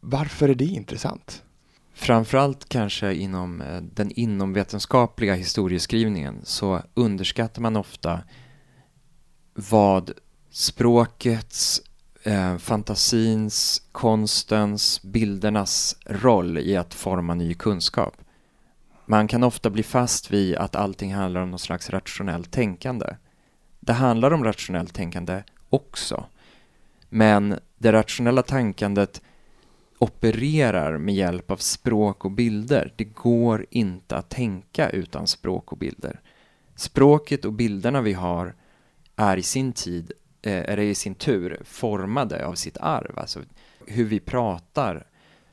Varför 0.00 0.48
är 0.48 0.54
det 0.54 0.64
intressant? 0.64 1.42
Framförallt 1.94 2.68
kanske 2.68 3.14
inom 3.14 3.60
eh, 3.60 3.80
den 3.80 4.10
inomvetenskapliga 4.10 5.34
historieskrivningen 5.34 6.40
så 6.44 6.82
underskattar 6.94 7.62
man 7.62 7.76
ofta 7.76 8.20
vad 9.54 10.12
språkets, 10.50 11.82
eh, 12.22 12.58
fantasins, 12.58 13.82
konstens, 13.92 15.02
bildernas 15.02 15.96
roll 16.06 16.58
i 16.58 16.76
att 16.76 16.94
forma 16.94 17.34
ny 17.34 17.54
kunskap. 17.54 18.14
Man 19.06 19.28
kan 19.28 19.42
ofta 19.42 19.70
bli 19.70 19.82
fast 19.82 20.30
vid 20.30 20.56
att 20.56 20.76
allting 20.76 21.14
handlar 21.14 21.40
om 21.40 21.50
någon 21.50 21.58
slags 21.58 21.90
rationellt 21.90 22.52
tänkande. 22.52 23.06
Det 23.88 23.94
handlar 23.94 24.32
om 24.32 24.44
rationellt 24.44 24.94
tänkande 24.94 25.42
också. 25.68 26.26
Men 27.08 27.58
det 27.78 27.92
rationella 27.92 28.42
tänkandet 28.42 29.22
opererar 29.98 30.98
med 30.98 31.14
hjälp 31.14 31.50
av 31.50 31.56
språk 31.56 32.24
och 32.24 32.30
bilder. 32.30 32.92
Det 32.96 33.04
går 33.04 33.66
inte 33.70 34.16
att 34.16 34.28
tänka 34.28 34.90
utan 34.90 35.26
språk 35.26 35.72
och 35.72 35.78
bilder. 35.78 36.20
Språket 36.74 37.44
och 37.44 37.52
bilderna 37.52 38.00
vi 38.00 38.12
har 38.12 38.54
är 39.16 39.36
i 39.36 39.42
sin 39.42 39.72
tid, 39.72 40.12
eh, 40.42 40.52
är 40.52 40.78
i 40.78 40.94
sin 40.94 41.14
tur 41.14 41.60
formade 41.64 42.46
av 42.46 42.54
sitt 42.54 42.76
arv. 42.76 43.18
Alltså 43.18 43.40
hur 43.86 44.04
vi 44.04 44.20
pratar 44.20 45.06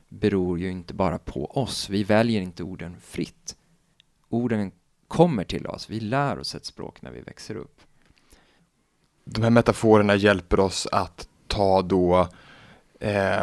beror 0.08 0.58
ju 0.58 0.70
inte 0.70 0.94
bara 0.94 1.18
på 1.18 1.44
oss. 1.44 1.90
Vi 1.90 2.04
väljer 2.04 2.40
inte 2.40 2.62
orden 2.62 2.96
fritt. 3.00 3.56
Orden 4.28 4.72
kommer 5.08 5.44
till 5.44 5.66
oss. 5.66 5.90
Vi 5.90 6.00
lär 6.00 6.38
oss 6.38 6.54
ett 6.54 6.64
språk 6.64 7.02
när 7.02 7.10
vi 7.10 7.20
växer 7.20 7.54
upp. 7.54 7.80
De 9.28 9.42
här 9.42 9.50
metaforerna 9.50 10.14
hjälper 10.14 10.60
oss 10.60 10.86
att 10.92 11.28
ta 11.46 11.82
då 11.82 12.28
eh, 13.00 13.42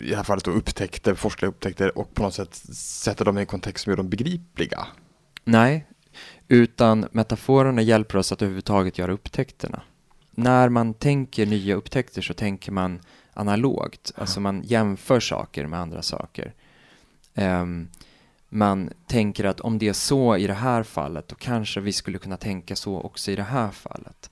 i 0.00 0.08
det 0.08 0.16
här 0.16 0.22
fallet 0.22 0.44
då 0.44 0.50
upptäckter, 0.50 1.14
forskliga 1.14 1.48
upptäckter 1.48 1.98
och 1.98 2.14
på 2.14 2.22
något 2.22 2.34
sätt 2.34 2.54
sätta 2.76 3.24
dem 3.24 3.38
i 3.38 3.40
en 3.40 3.46
kontext 3.46 3.84
som 3.84 3.90
gör 3.90 3.96
dem 3.96 4.08
begripliga. 4.08 4.86
Nej, 5.44 5.86
utan 6.48 7.08
metaforerna 7.12 7.82
hjälper 7.82 8.18
oss 8.18 8.32
att 8.32 8.42
överhuvudtaget 8.42 8.98
göra 8.98 9.12
upptäckterna. 9.12 9.82
När 10.30 10.68
man 10.68 10.94
tänker 10.94 11.46
nya 11.46 11.74
upptäckter 11.74 12.22
så 12.22 12.34
tänker 12.34 12.72
man 12.72 13.00
analogt, 13.34 14.12
alltså 14.16 14.40
man 14.40 14.62
jämför 14.62 15.20
saker 15.20 15.66
med 15.66 15.80
andra 15.80 16.02
saker. 16.02 16.54
Um, 17.34 17.88
man 18.48 18.90
tänker 19.06 19.44
att 19.44 19.60
om 19.60 19.78
det 19.78 19.88
är 19.88 19.92
så 19.92 20.36
i 20.36 20.46
det 20.46 20.54
här 20.54 20.82
fallet, 20.82 21.28
då 21.28 21.34
kanske 21.34 21.80
vi 21.80 21.92
skulle 21.92 22.18
kunna 22.18 22.36
tänka 22.36 22.76
så 22.76 23.00
också 23.00 23.30
i 23.30 23.36
det 23.36 23.42
här 23.42 23.70
fallet. 23.70 24.30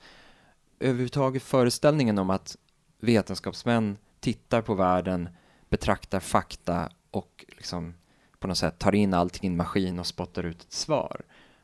Överhuvudtaget 0.80 1.42
föreställningen 1.42 2.18
om 2.18 2.30
att 2.30 2.56
vetenskapsmän 3.00 3.99
tittar 4.20 4.62
på 4.62 4.75
världen, 4.75 5.28
betraktar 5.68 6.20
fakta 6.20 6.90
och 7.10 7.44
liksom 7.49 7.94
på 8.38 8.49
något 8.49 8.58
sätt 8.58 8.78
tar 8.78 8.94
in 8.94 9.14
allting 9.14 9.44
i 9.44 9.46
en 9.46 9.56
maskin 9.56 9.99
och 9.99 10.06
spottar 10.06 10.42
ut 10.42 10.62
ett 10.62 10.72
svar 10.72 11.22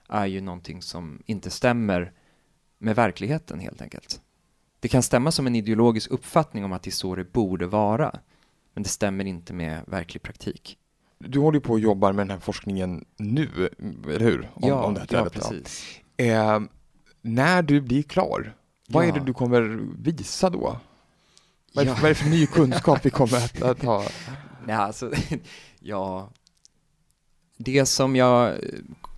är 0.09 0.27
ju 0.27 0.41
någonting 0.41 0.83
som 0.83 1.23
inte 1.27 1.51
stämmer 1.51 2.13
med 2.79 2.97
verkligheten 2.97 3.61
helt 3.61 3.83
enkelt. 3.83 4.21
Det 4.81 4.89
kan 4.89 5.03
stämma 5.03 5.31
som 5.31 5.47
en 5.47 5.57
ideologisk 5.57 6.11
uppfattning 6.11 6.65
om 6.65 6.73
att 6.73 6.83
det 6.83 6.89
är 6.89 6.93
så 6.93 7.15
det 7.15 7.33
borde 7.33 7.67
vara, 7.67 8.19
men 8.75 8.83
det 8.83 8.89
stämmer 8.89 9.25
inte 9.25 9.53
med 9.53 9.81
verklig 9.87 10.23
praktik. 10.23 10.79
Du 11.19 11.39
håller 11.39 11.57
ju 11.57 11.61
på 11.61 11.73
och 11.73 11.81
jobbar 11.81 12.13
med 12.13 12.27
den 12.27 12.31
här 12.31 12.41
forskningen 12.41 13.05
nu, 13.17 13.49
eller 14.05 14.21
hur? 14.21 14.51
Om, 14.55 14.69
ja, 14.69 14.85
om 14.85 14.95
det 14.95 15.01
här 15.01 15.07
ja, 15.11 15.29
precis. 15.31 16.01
Eh, 16.17 16.61
när 17.23 17.63
du 17.63 17.81
blir 17.81 18.03
klar, 18.03 18.57
vad 18.89 19.05
ja. 19.05 19.09
är 19.09 19.13
det 19.13 19.21
du 19.21 19.33
kommer 19.33 19.79
visa 19.99 20.51
då? 20.51 20.79
Vad 21.73 21.85
är, 21.85 21.89
ja. 21.89 21.95
vad 21.95 22.05
är 22.05 22.09
det 22.09 22.15
för 22.15 22.31
ny 22.31 22.47
kunskap 22.47 22.99
vi 23.03 23.11
kommer 23.11 23.37
att, 23.37 23.63
att 23.63 23.83
ha? 23.83 24.05
Nej, 24.67 24.77
alltså, 24.77 25.13
ja, 25.81 26.31
det 27.57 27.87
som 27.87 28.17
jag 28.17 28.55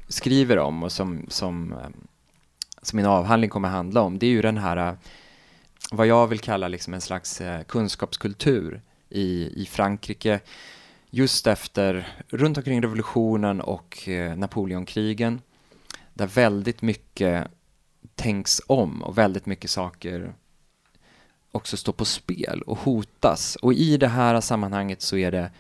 skriver 0.09 0.59
om 0.59 0.83
och 0.83 0.93
som, 0.93 1.27
som, 1.29 1.73
eh, 1.73 1.89
som 2.83 2.97
min 2.97 3.07
avhandling 3.07 3.51
kommer 3.51 3.69
handla 3.69 4.01
om, 4.01 4.19
det 4.19 4.27
är 4.27 4.31
ju 4.31 4.43
den 4.43 4.59
här, 4.59 4.77
eh, 4.77 4.95
vad 5.93 6.07
jag 6.07 6.27
vill 6.27 6.39
kalla 6.39 6.69
liksom 6.69 6.95
en 6.95 7.01
slags 7.01 7.41
eh, 7.41 7.63
kunskapskultur 7.63 8.83
i, 9.09 9.63
i 9.63 9.67
Frankrike, 9.67 10.41
just 11.11 11.47
efter, 11.47 12.09
runt 12.29 12.57
omkring 12.57 12.83
revolutionen 12.83 13.61
och 13.61 14.09
Napoleonkrigen, 14.37 15.41
där 16.15 16.27
väldigt 16.27 16.83
mycket 16.83 17.47
tänks 18.15 18.61
om 18.67 19.03
och 19.03 19.19
väldigt 19.19 19.47
mycket 19.47 19.71
saker 19.71 20.35
också 21.53 21.77
står 21.77 21.93
på 21.93 22.05
spel 22.05 22.63
och 22.63 22.79
hotas. 22.79 23.57
Och 23.57 23.73
i 23.73 23.97
det 23.97 24.09
här 24.09 24.41
sammanhanget 24.41 25.03
så 25.03 25.17
är 25.17 25.31
det 25.31 25.51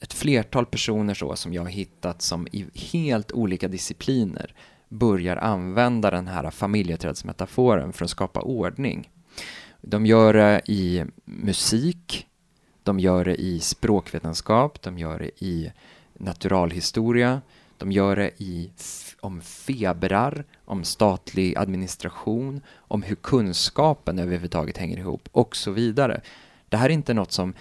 ett 0.00 0.12
flertal 0.12 0.66
personer 0.66 1.14
så 1.14 1.36
som 1.36 1.52
jag 1.52 1.62
har 1.62 1.68
hittat 1.68 2.22
som 2.22 2.48
i 2.52 2.66
helt 2.74 3.32
olika 3.32 3.68
discipliner 3.68 4.54
börjar 4.88 5.36
använda 5.36 6.10
den 6.10 6.26
här 6.26 6.50
familjeträdsmetaforen 6.50 7.92
för 7.92 8.04
att 8.04 8.10
skapa 8.10 8.40
ordning. 8.40 9.10
De 9.80 10.06
gör 10.06 10.34
det 10.34 10.62
i 10.66 11.04
musik, 11.24 12.26
de 12.82 13.00
gör 13.00 13.24
det 13.24 13.34
i 13.34 13.60
språkvetenskap, 13.60 14.82
de 14.82 14.98
gör 14.98 15.18
det 15.18 15.44
i 15.44 15.72
naturalhistoria, 16.14 17.40
de 17.78 17.92
gör 17.92 18.16
det 18.16 18.42
i, 18.42 18.70
om 19.20 19.40
febrar, 19.40 20.44
om 20.64 20.84
statlig 20.84 21.56
administration, 21.56 22.60
om 22.76 23.02
hur 23.02 23.16
kunskapen 23.16 24.18
överhuvudtaget 24.18 24.78
hänger 24.78 24.98
ihop 24.98 25.28
och 25.32 25.56
så 25.56 25.70
vidare. 25.70 26.20
Det 26.68 26.76
här 26.76 26.90
är 26.90 26.94
inte 26.94 27.14
något 27.14 27.32
som 27.32 27.54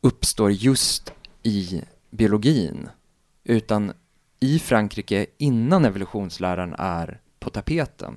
uppstår 0.00 0.50
just 0.50 1.12
i 1.42 1.82
biologin 2.10 2.88
utan 3.44 3.92
i 4.40 4.58
Frankrike 4.58 5.26
innan 5.38 5.84
evolutionsläran 5.84 6.74
är 6.78 7.20
på 7.38 7.50
tapeten 7.50 8.16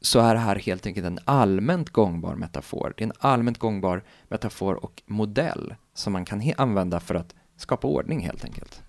så 0.00 0.20
är 0.20 0.34
det 0.34 0.40
här 0.40 0.56
helt 0.56 0.86
enkelt 0.86 1.06
en 1.06 1.18
allmänt 1.24 1.90
gångbar 1.90 2.34
metafor. 2.34 2.94
Det 2.96 3.04
är 3.04 3.06
en 3.06 3.12
allmänt 3.18 3.58
gångbar 3.58 4.04
metafor 4.28 4.84
och 4.84 5.02
modell 5.06 5.74
som 5.94 6.12
man 6.12 6.24
kan 6.24 6.52
använda 6.56 7.00
för 7.00 7.14
att 7.14 7.34
skapa 7.56 7.88
ordning 7.88 8.20
helt 8.20 8.44
enkelt. 8.44 8.82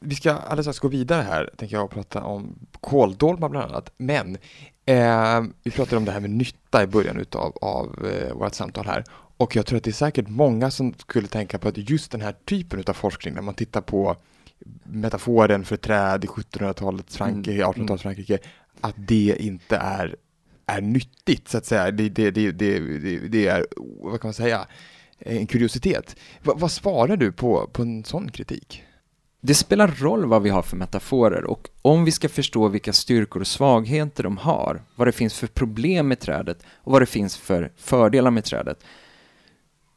Vi 0.00 0.14
ska 0.14 0.32
alldeles 0.32 0.64
strax 0.64 0.78
gå 0.78 0.88
vidare 0.88 1.22
här, 1.22 1.50
tänker 1.56 1.76
jag, 1.76 1.84
och 1.84 1.90
prata 1.90 2.22
om 2.22 2.58
kåldolmar 2.80 3.48
bland 3.48 3.70
annat. 3.70 3.92
Men 3.96 4.38
eh, 4.86 5.42
vi 5.62 5.70
pratade 5.70 5.96
om 5.96 6.04
det 6.04 6.12
här 6.12 6.20
med 6.20 6.30
nytta 6.30 6.82
i 6.82 6.86
början 6.86 7.16
utav, 7.16 7.56
av 7.60 8.06
eh, 8.06 8.34
vårt 8.34 8.54
samtal 8.54 8.86
här. 8.86 9.04
Och 9.36 9.56
jag 9.56 9.66
tror 9.66 9.76
att 9.76 9.84
det 9.84 9.90
är 9.90 9.92
säkert 9.92 10.28
många 10.28 10.70
som 10.70 10.94
skulle 10.98 11.28
tänka 11.28 11.58
på 11.58 11.68
att 11.68 11.90
just 11.90 12.10
den 12.12 12.20
här 12.20 12.34
typen 12.44 12.84
av 12.86 12.92
forskning, 12.92 13.34
när 13.34 13.42
man 13.42 13.54
tittar 13.54 13.80
på 13.80 14.16
metaforen 14.84 15.64
för 15.64 15.76
träd 15.76 16.24
i 16.24 16.26
1700-talets 16.26 17.16
Frankrike, 17.16 17.64
mm. 17.64 17.72
1800-talets 17.72 18.02
Frankrike, 18.02 18.38
att 18.80 18.94
det 18.96 19.36
inte 19.38 19.76
är, 19.76 20.16
är 20.66 20.80
nyttigt, 20.80 21.48
så 21.48 21.58
att 21.58 21.66
säga. 21.66 21.90
Det, 21.90 22.08
det, 22.08 22.30
det, 22.30 22.52
det, 22.52 22.78
det 23.28 23.46
är, 23.46 23.66
vad 24.02 24.20
kan 24.20 24.28
man 24.28 24.34
säga, 24.34 24.66
en 25.18 25.46
kuriositet. 25.46 26.16
Va, 26.42 26.54
vad 26.56 26.72
svarar 26.72 27.16
du 27.16 27.32
på, 27.32 27.70
på 27.72 27.82
en 27.82 28.04
sån 28.04 28.30
kritik? 28.30 28.84
Det 29.40 29.54
spelar 29.54 29.88
roll 29.88 30.26
vad 30.26 30.42
vi 30.42 30.50
har 30.50 30.62
för 30.62 30.76
metaforer 30.76 31.44
och 31.44 31.68
om 31.82 32.04
vi 32.04 32.12
ska 32.12 32.28
förstå 32.28 32.68
vilka 32.68 32.92
styrkor 32.92 33.40
och 33.40 33.46
svagheter 33.46 34.22
de 34.22 34.36
har, 34.36 34.82
vad 34.96 35.08
det 35.08 35.12
finns 35.12 35.34
för 35.34 35.46
problem 35.46 36.08
med 36.08 36.20
trädet 36.20 36.62
och 36.68 36.92
vad 36.92 37.02
det 37.02 37.06
finns 37.06 37.36
för 37.36 37.72
fördelar 37.76 38.30
med 38.30 38.44
trädet, 38.44 38.84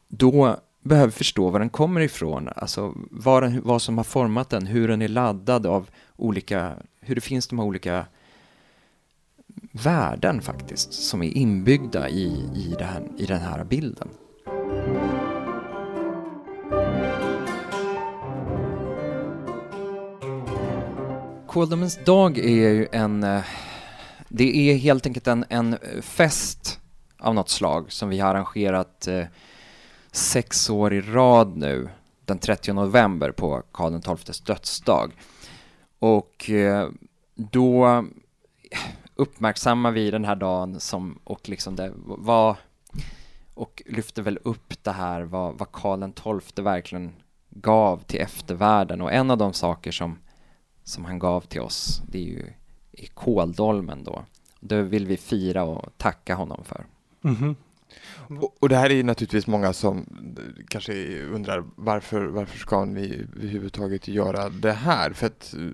då 0.08 0.60
behöver 0.82 1.08
vi 1.08 1.12
förstå 1.12 1.50
var 1.50 1.60
den 1.60 1.70
kommer 1.70 2.02
ifrån, 2.02 2.50
alltså 2.56 2.94
vad, 3.12 3.44
den, 3.44 3.62
vad 3.64 3.82
som 3.82 3.98
har 3.98 4.04
format 4.04 4.50
den, 4.50 4.66
hur 4.66 4.88
den 4.88 5.02
är 5.02 5.08
laddad 5.08 5.66
av 5.66 5.90
olika, 6.16 6.76
hur 7.00 7.16
det 7.16 7.22
finns 7.22 7.48
de 7.48 7.60
här 7.60 7.66
olika 7.66 8.06
värden 9.72 10.42
faktiskt 10.42 10.94
som 10.94 11.24
är 11.24 11.38
inbyggda 11.38 12.10
i, 12.10 12.26
i, 12.56 12.76
här, 12.80 13.04
i 13.18 13.26
den 13.26 13.40
här 13.40 13.64
bilden. 13.64 14.08
Kåldomens 21.50 22.00
dag 22.06 22.38
är 22.38 22.50
ju 22.50 22.88
en, 22.92 23.24
eh, 23.24 23.44
det 24.28 24.72
är 24.72 24.78
helt 24.78 25.06
enkelt 25.06 25.28
en, 25.28 25.46
en 25.50 25.78
fest 26.02 26.80
av 27.20 27.36
något 27.36 27.50
slag 27.50 27.92
som 27.92 28.10
vi 28.10 28.20
har 28.20 28.30
arrangerat 28.30 29.08
eh, 29.08 29.26
sex 30.12 30.70
år 30.70 30.94
i 30.94 31.02
rad 31.02 31.58
nu, 31.58 31.90
den 32.26 32.40
30 32.40 32.74
november 32.74 33.32
på 33.32 33.64
Karl 33.72 34.18
XIIs 34.18 34.42
dödsdag. 34.42 35.12
Och 36.00 36.50
eh, 36.50 36.90
då 37.36 38.06
uppmärksammar 39.16 39.92
vi 39.92 40.12
den 40.12 40.26
här 40.26 40.36
dagen 40.36 40.80
som, 40.80 41.20
och 41.24 41.50
liksom 41.50 41.76
det 41.76 41.92
var, 42.06 42.58
och 43.54 43.84
lyfter 43.86 44.22
väl 44.22 44.40
upp 44.44 44.84
det 44.84 44.92
här 44.92 45.22
vad, 45.22 45.58
vad 45.58 45.72
Karl 45.72 46.12
XII 46.12 46.64
verkligen 46.64 47.14
gav 47.50 48.04
till 48.04 48.20
eftervärlden 48.20 49.02
och 49.02 49.14
en 49.14 49.32
av 49.32 49.38
de 49.38 49.54
saker 49.54 49.92
som, 49.92 50.18
som 50.90 51.06
han 51.06 51.20
gav 51.20 51.42
till 51.42 51.62
oss, 51.62 52.02
det 52.08 52.18
är 52.18 52.24
ju 52.24 52.54
i 52.92 53.06
kåldolmen 53.08 54.04
då. 54.04 54.26
Det 54.60 54.82
vill 54.82 55.08
vi 55.08 55.18
fira 55.18 55.64
och 55.64 55.98
tacka 55.98 56.36
honom 56.36 56.64
för. 56.64 56.86
Mm 57.24 57.36
-hmm. 57.36 57.56
Och, 58.42 58.58
och, 58.60 58.70
det 58.70 58.76
här 58.76 58.90
är 58.90 58.94
ju 58.94 59.04
naturligtvis 59.04 59.48
många 59.48 59.74
som 59.74 60.06
kanske 60.68 61.24
undrar 61.24 61.64
varför, 61.76 62.26
varför 62.26 62.58
ska 62.58 62.86
vi 62.86 63.26
överhuvudtaget 63.36 64.08
göra 64.08 64.50
det 64.50 64.72
här? 64.72 65.14
För 65.14 65.28
att 65.28 65.54
eh, 65.54 65.70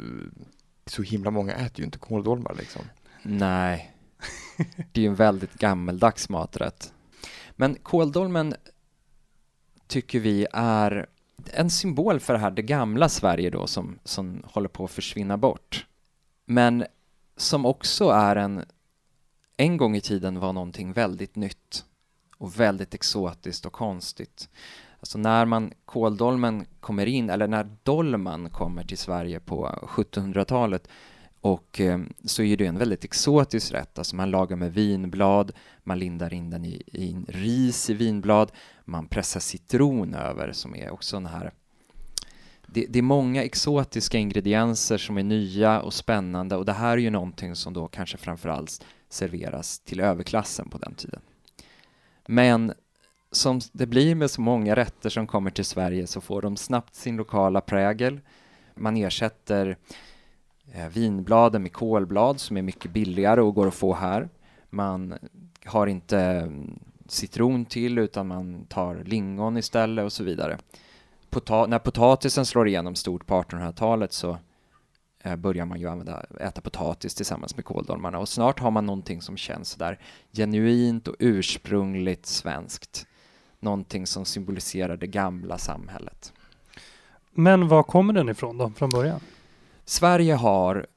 så 0.86 1.02
himla 1.02 1.32
många 1.32 1.54
äter 1.54 1.80
ju 1.80 1.86
inte 1.86 1.98
kåldolmar 1.98 2.56
liksom. 2.60 2.82
Nej, 3.22 3.96
det 4.92 5.00
är 5.00 5.04
ju 5.04 5.08
en 5.08 5.16
väldigt 5.16 5.54
gammeldags 5.54 6.30
maträtt. 6.30 6.94
Men 7.56 7.76
kåldolmen 7.76 8.56
tycker 9.88 10.20
vi 10.20 10.48
är 10.54 11.08
en 11.54 11.70
symbol 11.70 12.20
för 12.20 12.34
det 12.34 12.40
här, 12.40 12.52
det 12.52 12.62
gamla 12.62 13.10
Sverige 13.10 13.50
då 13.50 13.68
som, 13.68 14.00
som 14.04 14.44
håller 14.46 14.70
på 14.70 14.84
att 14.86 14.92
försvinna 14.92 15.38
bort. 15.38 15.86
Men 16.46 16.86
som 17.38 17.66
också 17.66 18.10
är 18.10 18.36
en 18.36 18.66
en 19.58 19.78
gång 19.78 19.96
i 19.96 20.02
tiden 20.02 20.40
var 20.40 20.54
någonting 20.54 20.94
väldigt 20.94 21.36
nytt 21.36 21.86
och 22.38 22.60
väldigt 22.60 22.94
exotiskt 22.94 23.66
och 23.66 23.74
konstigt. 23.74 24.50
Alltså 25.00 25.18
när 25.18 25.46
man 25.46 25.74
kåldolmen 25.86 26.66
kommer 26.80 27.06
in, 27.06 27.30
eller 27.30 27.48
när 27.48 27.78
dolman 27.84 28.50
kommer 28.50 28.84
till 28.84 28.98
Sverige 28.98 29.40
på 29.40 29.80
1700-talet 29.82 30.88
och 31.42 31.82
eh, 31.82 32.00
så 32.24 32.44
är 32.44 32.58
det 32.58 32.66
en 32.66 32.78
väldigt 32.78 33.04
exotisk 33.04 33.72
rätt, 33.72 33.98
alltså 33.98 34.16
man 34.16 34.32
lagar 34.32 34.56
med 34.56 34.74
vinblad, 34.74 35.52
man 35.84 36.00
lindar 36.00 36.34
in 36.34 36.50
den 36.50 36.66
i, 36.66 36.84
i 36.86 37.16
ris 37.28 37.90
i 37.90 37.94
vinblad, 37.94 38.52
man 38.86 39.08
pressar 39.08 39.40
citron 39.40 40.14
över 40.14 40.52
som 40.52 40.76
är 40.76 40.94
också 40.94 41.16
den 41.16 41.26
här 41.26 41.52
det, 42.68 42.86
det, 42.90 43.00
är 43.00 43.04
många 43.04 43.44
exotiska 43.44 44.18
ingredienser 44.18 44.98
som 44.98 45.18
är 45.18 45.24
nya 45.24 45.82
och 45.82 45.94
spännande 45.94 46.56
och 46.56 46.66
det 46.66 46.74
här 46.74 46.92
är 46.92 46.98
ju 46.98 47.10
någonting 47.10 47.56
som 47.56 47.74
då 47.74 47.88
kanske 47.88 48.18
framförallt 48.18 48.86
serveras 49.10 49.80
till 49.80 50.00
överklassen 50.00 50.70
på 50.70 50.78
den 50.78 50.96
tiden. 50.96 51.22
Men 52.28 52.74
som 53.32 53.62
det 53.72 53.86
blir 53.86 54.16
med 54.16 54.32
så 54.32 54.42
många 54.42 54.76
rätter 54.76 55.10
som 55.10 55.28
kommer 55.28 55.52
till 55.52 55.66
Sverige 55.66 56.08
så 56.08 56.22
får 56.22 56.42
de 56.42 56.58
snabbt 56.58 56.96
sin 56.96 57.16
lokala 57.16 57.62
prägel. 57.62 58.20
Man 58.76 58.98
ersätter 58.98 59.78
eh, 60.74 60.88
vinbladen 60.88 61.64
med 61.64 61.74
kolblad 61.74 62.40
som 62.40 62.58
är 62.58 62.62
mycket 62.62 62.92
billigare 62.92 63.42
och 63.42 63.56
går 63.56 63.68
att 63.68 63.74
få 63.74 63.94
här. 63.94 64.30
Man 64.70 65.18
har 65.66 65.88
inte 65.88 66.20
mm, 66.20 66.80
citron 67.08 67.66
till 67.66 67.98
utan 67.98 68.28
man 68.28 68.66
tar 68.66 69.04
lingon 69.06 69.58
istället 69.58 70.06
och 70.06 70.14
så 70.14 70.24
vidare. 70.24 70.58
Pota 71.30 71.66
när 71.66 71.80
potatisen 71.80 72.46
slår 72.46 72.68
igenom 72.68 72.96
stort 72.96 73.26
på 73.26 73.42
1800-talet 73.42 74.14
så 74.14 74.38
eh, 75.24 75.36
börjar 75.36 75.66
man 75.66 75.80
ju 75.80 75.90
använda, 75.90 76.26
äta 76.40 76.62
potatis 76.62 77.16
tillsammans 77.16 77.56
med 77.56 77.66
kåldolmarna 77.66 78.20
och 78.20 78.30
snart 78.30 78.60
har 78.60 78.72
man 78.72 78.86
någonting 78.86 79.22
som 79.22 79.38
känns 79.38 79.70
sådär 79.70 80.00
genuint 80.32 81.08
och 81.08 81.16
ursprungligt 81.20 82.26
svenskt. 82.26 83.08
Någonting 83.60 84.08
som 84.08 84.26
symboliserar 84.26 84.98
det 84.98 85.08
gamla 85.08 85.58
samhället. 85.58 86.34
Men 87.32 87.68
var 87.68 87.84
kommer 87.84 88.14
den 88.14 88.30
ifrån 88.30 88.58
då, 88.58 88.70
från 88.70 88.90
början? 88.90 89.20
Sverige 89.86 90.34
har, 90.34 90.88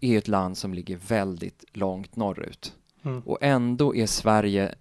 är 0.00 0.18
ett 0.18 0.28
land 0.28 0.58
som 0.58 0.74
ligger 0.74 0.96
väldigt 0.96 1.64
långt 1.72 2.16
norrut. 2.16 2.74
Mm. 3.02 3.20
Och 3.20 3.38
ändå 3.40 3.94
är 3.94 4.06
Sverige 4.06 4.74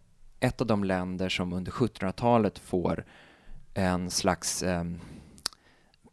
ett 0.46 0.62
av 0.62 0.68
de 0.68 0.84
länder 0.84 1.30
som 1.30 1.54
under 1.54 1.72
1700-talet 1.72 2.60
får 2.60 3.06
en 3.74 4.10
slags 4.10 4.64
eh, 4.64 4.84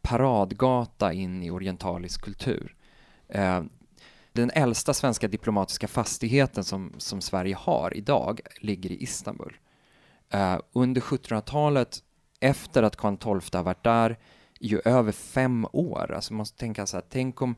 paradgata 0.03 1.13
in 1.13 1.43
i 1.43 1.51
orientalisk 1.51 2.23
kultur. 2.23 2.77
Eh, 3.29 3.63
den 4.33 4.51
äldsta 4.51 4.95
svenska 4.95 5.29
diplomatiska 5.29 5.89
fastigheten 5.89 6.65
som, 6.65 6.93
som 6.99 7.21
Sverige 7.21 7.55
har 7.55 7.97
idag 7.97 8.41
ligger 8.61 8.91
i 8.91 9.03
Istanbul. 9.03 9.57
Eh, 10.31 10.59
under 10.73 11.01
1700-talet, 11.01 11.99
efter 12.41 12.83
att 12.83 12.97
Karl 12.97 13.41
XII 13.41 13.59
har 13.59 13.63
varit 13.63 13.85
där, 13.85 14.19
i 14.61 14.67
ju 14.67 14.81
över 14.85 15.13
fem 15.13 15.67
år. 15.73 16.13
Alltså 16.13 16.33
man 16.33 16.39
måste 16.39 16.59
tänka 16.59 16.87
så 16.87 16.97
här, 16.97 17.05
tänk 17.09 17.43
om 17.43 17.55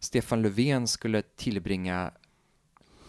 Stefan 0.00 0.42
Löfven 0.42 0.86
skulle 0.86 1.22
tillbringa 1.22 2.12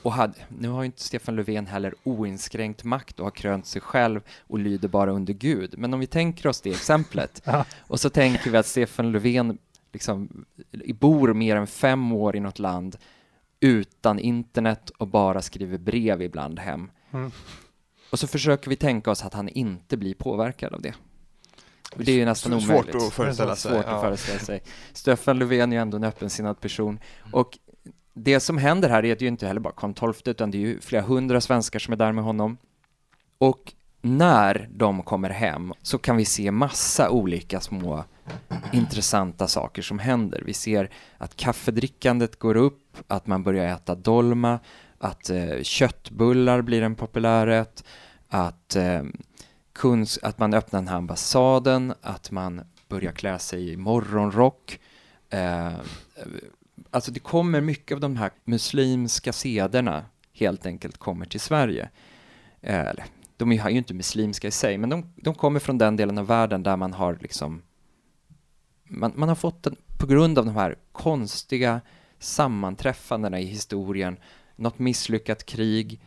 och 0.04 0.14
hade, 0.14 0.34
nu 0.50 0.70
har 0.70 0.82
ju 0.82 0.86
inte 0.86 1.02
Stefan 1.04 1.36
Löfven 1.36 1.68
heller 1.68 1.94
oinskränkt 2.04 2.84
makt 2.84 3.20
och 3.20 3.26
har 3.26 3.32
krönt 3.32 3.66
sig 3.66 3.82
själv 3.82 4.22
och 4.48 4.60
lyder 4.60 4.88
bara 4.88 5.12
under 5.12 5.34
Gud. 5.34 5.76
Men 5.78 5.94
om 5.94 6.00
vi 6.00 6.08
tänker 6.08 6.50
oss 6.50 6.62
det 6.62 6.70
exemplet 6.70 7.48
och 7.88 8.00
så 8.00 8.10
tänker 8.10 8.52
vi 8.52 8.58
att 8.58 8.66
Stefan 8.66 9.12
Löfven 9.12 9.58
liksom 9.94 10.46
bor 11.00 11.34
mer 11.34 11.56
än 11.56 11.68
fem 11.68 12.12
år 12.12 12.36
i 12.36 12.40
något 12.40 12.60
land 12.60 12.98
utan 13.60 14.20
internet 14.20 14.90
och 14.90 15.08
bara 15.08 15.42
skriver 15.42 15.78
brev 15.78 16.22
ibland 16.22 16.60
hem. 16.60 16.92
Mm. 17.12 17.32
Och 18.10 18.20
så 18.20 18.28
försöker 18.28 18.70
vi 18.70 18.76
tänka 18.76 19.12
oss 19.12 19.24
att 19.24 19.34
han 19.34 19.50
inte 19.50 19.98
blir 19.98 20.14
påverkad 20.14 20.74
av 20.74 20.82
det. 20.82 20.94
Det 21.96 22.12
är 22.12 22.16
ju 22.16 22.26
nästan 22.26 22.54
omöjligt. 22.54 22.92
Svårt 22.92 22.96
att 22.96 23.14
föreställa 23.14 23.56
sig. 23.56 23.72
Svårt 23.72 23.86
ja. 23.88 23.92
att 23.92 24.02
föreställa 24.02 24.40
sig. 24.40 24.64
Stefan 24.94 25.40
Löfven 25.40 25.72
är 25.72 25.78
ju 25.78 25.82
ändå 25.82 25.98
en 25.98 26.04
öppensinnad 26.04 26.60
person. 26.60 27.00
Och 27.32 27.58
det 28.24 28.40
som 28.40 28.58
händer 28.58 28.90
här 28.90 29.06
är 29.06 29.14
att 29.14 29.20
det 29.20 29.26
ju 29.26 29.30
inte 29.30 29.48
heller 29.48 29.60
bara 29.60 29.74
Karl 29.74 30.14
XII, 30.14 30.32
utan 30.32 30.52
det 30.52 30.58
är 30.58 30.60
ju 30.60 30.80
flera 30.80 31.02
hundra 31.02 31.42
svenskar 31.42 31.80
som 31.80 31.94
är 31.94 31.98
där 31.98 32.12
med 32.12 32.24
honom. 32.24 32.58
Och 33.38 33.74
när 34.02 34.70
de 34.72 35.04
kommer 35.04 35.30
hem 35.30 35.74
så 35.82 35.98
kan 35.98 36.18
vi 36.18 36.26
se 36.26 36.52
massa 36.52 37.10
olika 37.10 37.60
små 37.60 38.04
intressanta 38.74 39.48
saker 39.48 39.82
som 39.82 40.00
händer. 40.00 40.44
Vi 40.46 40.54
ser 40.54 40.90
att 41.18 41.36
kaffedrickandet 41.36 42.40
går 42.40 42.58
upp, 42.58 42.98
att 43.08 43.28
man 43.28 43.44
börjar 43.44 43.76
äta 43.76 43.96
dolma, 43.96 44.60
att 44.98 45.30
eh, 45.30 45.62
köttbullar 45.62 46.62
blir 46.62 46.82
en 46.82 46.96
populärrätt, 46.96 47.84
att, 48.28 48.76
eh, 48.76 49.04
kunst, 49.74 50.24
att 50.24 50.40
man 50.40 50.54
öppnar 50.54 50.80
den 50.80 50.88
här 50.88 50.98
ambassaden, 50.98 51.94
att 52.02 52.32
man 52.32 52.62
börjar 52.88 53.12
klä 53.12 53.40
sig 53.40 53.72
i 53.74 53.78
morgonrock. 53.78 54.80
Eh, 55.30 55.74
alltså 56.90 57.12
det 57.12 57.20
kommer 57.20 57.62
mycket 57.62 57.96
av 57.96 58.00
de 58.00 58.16
här 58.16 58.32
muslimska 58.46 59.34
sederna 59.34 60.06
helt 60.34 60.66
enkelt 60.66 60.98
kommer 60.98 61.26
till 61.26 61.40
Sverige. 61.40 61.90
Eh, 62.62 62.80
eller, 62.80 63.06
de 63.38 63.52
är 63.52 63.70
ju 63.70 63.78
inte 63.78 63.94
muslimska 63.94 64.48
i 64.48 64.52
sig, 64.52 64.78
men 64.78 64.90
de, 64.90 65.14
de 65.16 65.36
kommer 65.36 65.60
från 65.60 65.78
den 65.78 65.96
delen 65.96 66.18
av 66.18 66.28
världen 66.28 66.64
där 66.64 66.78
man 66.78 66.94
har 66.94 67.18
liksom 67.22 67.62
man, 68.90 69.14
man 69.16 69.30
har 69.30 69.36
fått 69.36 69.64
den, 69.64 69.76
på 69.98 70.08
grund 70.08 70.40
av 70.40 70.46
de 70.46 70.56
här 70.56 70.76
konstiga 70.92 71.82
sammanträffandena 72.20 73.40
i 73.40 73.46
historien 73.46 74.18
något 74.56 74.80
misslyckat 74.80 75.46
krig, 75.46 76.02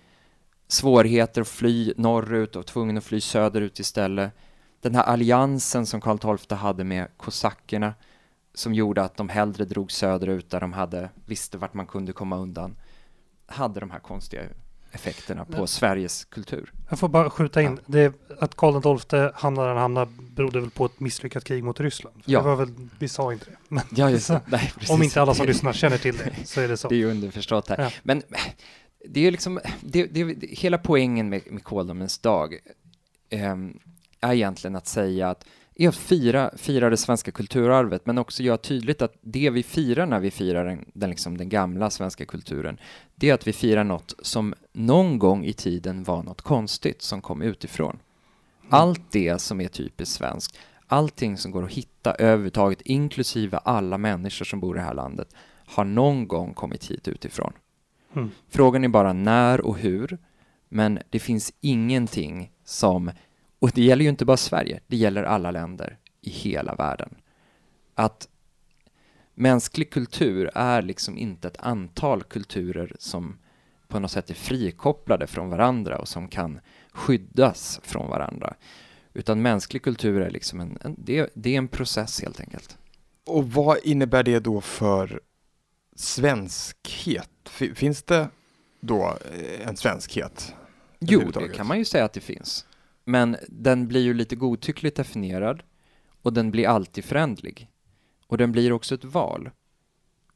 svårigheter 0.68 1.40
att 1.40 1.48
fly 1.48 1.92
norrut 1.96 2.56
och 2.56 2.66
tvungen 2.66 2.98
att 2.98 3.04
fly 3.04 3.20
söderut 3.20 3.78
istället. 3.78 4.32
Den 4.80 4.94
här 4.94 5.02
alliansen 5.02 5.86
som 5.86 6.00
Karl 6.00 6.38
XII 6.38 6.56
hade 6.58 6.84
med 6.84 7.08
kosackerna 7.16 7.94
som 8.54 8.74
gjorde 8.74 9.02
att 9.02 9.16
de 9.16 9.28
hellre 9.28 9.64
drog 9.64 9.92
söderut 9.92 10.50
där 10.50 10.60
de 10.60 10.72
hade, 10.72 11.10
visste 11.26 11.58
vart 11.58 11.74
man 11.74 11.86
kunde 11.86 12.12
komma 12.12 12.36
undan, 12.36 12.76
hade 13.46 13.80
de 13.80 13.90
här 13.90 13.98
konstiga 13.98 14.42
effekterna 14.92 15.44
på 15.44 15.58
Men, 15.58 15.68
Sveriges 15.68 16.24
kultur. 16.24 16.72
Jag 16.90 16.98
får 16.98 17.08
bara 17.08 17.30
skjuta 17.30 17.62
in, 17.62 17.78
ja. 17.80 17.82
det, 17.86 18.14
att 18.40 18.54
Karl 18.54 18.98
XII 18.98 19.30
hamnade 19.34 19.68
där 19.68 19.74
han 19.74 19.82
hamnade 19.82 20.10
berodde 20.30 20.60
väl 20.60 20.70
på 20.70 20.86
ett 20.86 21.00
misslyckat 21.00 21.44
krig 21.44 21.64
mot 21.64 21.80
Ryssland? 21.80 22.22
ja. 22.24 22.38
Det 22.38 22.44
var 22.44 22.56
väl, 22.56 22.88
vi 22.98 23.08
sa 23.08 23.32
inte 23.32 23.44
det. 23.44 23.56
Men 23.68 23.84
ja, 23.90 24.10
just 24.10 24.28
det. 24.28 24.40
Nej, 24.46 24.72
om 24.90 25.02
inte 25.02 25.22
alla 25.22 25.34
som 25.34 25.46
lyssnar 25.46 25.72
känner 25.72 25.98
till 25.98 26.16
det 26.16 26.32
så 26.44 26.60
är 26.60 26.68
det 26.68 26.76
så. 26.76 26.88
Det 26.88 26.94
är 26.94 26.98
ju 26.98 27.10
underförstått 27.10 27.68
här. 27.68 27.82
Ja. 27.82 27.90
Men 28.02 28.22
det 29.08 29.26
är 29.26 29.30
liksom, 29.30 29.60
det, 29.80 30.06
det, 30.06 30.46
hela 30.46 30.78
poängen 30.78 31.28
med, 31.28 31.42
med 31.50 31.64
Kåldomens 31.64 32.18
dag 32.18 32.58
eh, 33.30 33.56
är 34.20 34.32
egentligen 34.32 34.76
att 34.76 34.86
säga 34.86 35.30
att 35.30 35.44
är 35.74 35.88
att 35.88 35.96
fira, 35.96 36.50
fira 36.56 36.90
det 36.90 36.96
svenska 36.96 37.30
kulturarvet, 37.30 38.06
men 38.06 38.18
också 38.18 38.42
göra 38.42 38.56
tydligt 38.56 39.02
att 39.02 39.14
det 39.20 39.50
vi 39.50 39.62
firar 39.62 40.06
när 40.06 40.20
vi 40.20 40.30
firar 40.30 40.64
den, 40.64 40.84
den, 40.92 41.10
liksom, 41.10 41.38
den 41.38 41.48
gamla 41.48 41.90
svenska 41.90 42.24
kulturen, 42.24 42.78
det 43.14 43.30
är 43.30 43.34
att 43.34 43.46
vi 43.46 43.52
firar 43.52 43.84
något 43.84 44.14
som 44.22 44.54
någon 44.72 45.18
gång 45.18 45.44
i 45.44 45.52
tiden 45.52 46.04
var 46.04 46.22
något 46.22 46.42
konstigt 46.42 47.02
som 47.02 47.22
kom 47.22 47.42
utifrån. 47.42 47.90
Mm. 47.90 48.00
Allt 48.68 49.12
det 49.12 49.40
som 49.40 49.60
är 49.60 49.68
typiskt 49.68 50.14
svenskt, 50.14 50.58
allting 50.86 51.36
som 51.36 51.50
går 51.50 51.64
att 51.64 51.72
hitta 51.72 52.14
överhuvudtaget, 52.14 52.80
inklusive 52.80 53.58
alla 53.58 53.98
människor 53.98 54.44
som 54.44 54.60
bor 54.60 54.76
i 54.76 54.78
det 54.78 54.84
här 54.84 54.94
landet, 54.94 55.34
har 55.66 55.84
någon 55.84 56.28
gång 56.28 56.54
kommit 56.54 56.90
hit 56.90 57.08
utifrån. 57.08 57.52
Mm. 58.16 58.30
Frågan 58.48 58.84
är 58.84 58.88
bara 58.88 59.12
när 59.12 59.60
och 59.60 59.78
hur, 59.78 60.18
men 60.68 60.98
det 61.10 61.18
finns 61.18 61.52
ingenting 61.60 62.50
som 62.64 63.10
och 63.62 63.70
det 63.74 63.82
gäller 63.82 64.02
ju 64.02 64.08
inte 64.08 64.24
bara 64.24 64.36
Sverige, 64.36 64.80
det 64.86 64.96
gäller 64.96 65.24
alla 65.24 65.50
länder 65.50 65.98
i 66.20 66.30
hela 66.30 66.74
världen. 66.74 67.14
Att 67.94 68.28
mänsklig 69.34 69.90
kultur 69.90 70.50
är 70.54 70.82
liksom 70.82 71.18
inte 71.18 71.48
ett 71.48 71.56
antal 71.60 72.22
kulturer 72.22 72.96
som 72.98 73.38
på 73.88 73.98
något 73.98 74.10
sätt 74.10 74.30
är 74.30 74.34
frikopplade 74.34 75.26
från 75.26 75.50
varandra 75.50 75.98
och 75.98 76.08
som 76.08 76.28
kan 76.28 76.60
skyddas 76.92 77.80
från 77.82 78.10
varandra. 78.10 78.54
Utan 79.14 79.42
mänsklig 79.42 79.82
kultur 79.82 80.20
är 80.20 80.30
liksom 80.30 80.60
en, 80.60 80.78
en 80.80 80.96
det, 80.98 81.30
det, 81.34 81.54
är 81.54 81.58
en 81.58 81.68
process 81.68 82.20
helt 82.20 82.40
enkelt. 82.40 82.78
Och 83.26 83.52
vad 83.52 83.78
innebär 83.84 84.22
det 84.22 84.40
då 84.40 84.60
för 84.60 85.20
svenskhet? 85.96 87.48
Finns 87.74 88.02
det 88.02 88.28
då 88.80 89.18
eh, 89.32 89.68
en 89.68 89.76
svenskhet? 89.76 90.54
Jo, 90.98 91.30
det 91.30 91.48
kan 91.48 91.66
man 91.66 91.78
ju 91.78 91.84
säga 91.84 92.04
att 92.04 92.12
det 92.12 92.20
finns. 92.20 92.66
Men 93.04 93.36
den 93.48 93.88
blir 93.88 94.00
ju 94.00 94.14
lite 94.14 94.36
godtyckligt 94.36 94.96
definierad 94.96 95.62
och 96.22 96.32
den 96.32 96.50
blir 96.50 96.68
alltid 96.68 97.04
förändlig. 97.04 97.68
Och 98.26 98.38
den 98.38 98.52
blir 98.52 98.72
också 98.72 98.94
ett 98.94 99.04
val. 99.04 99.50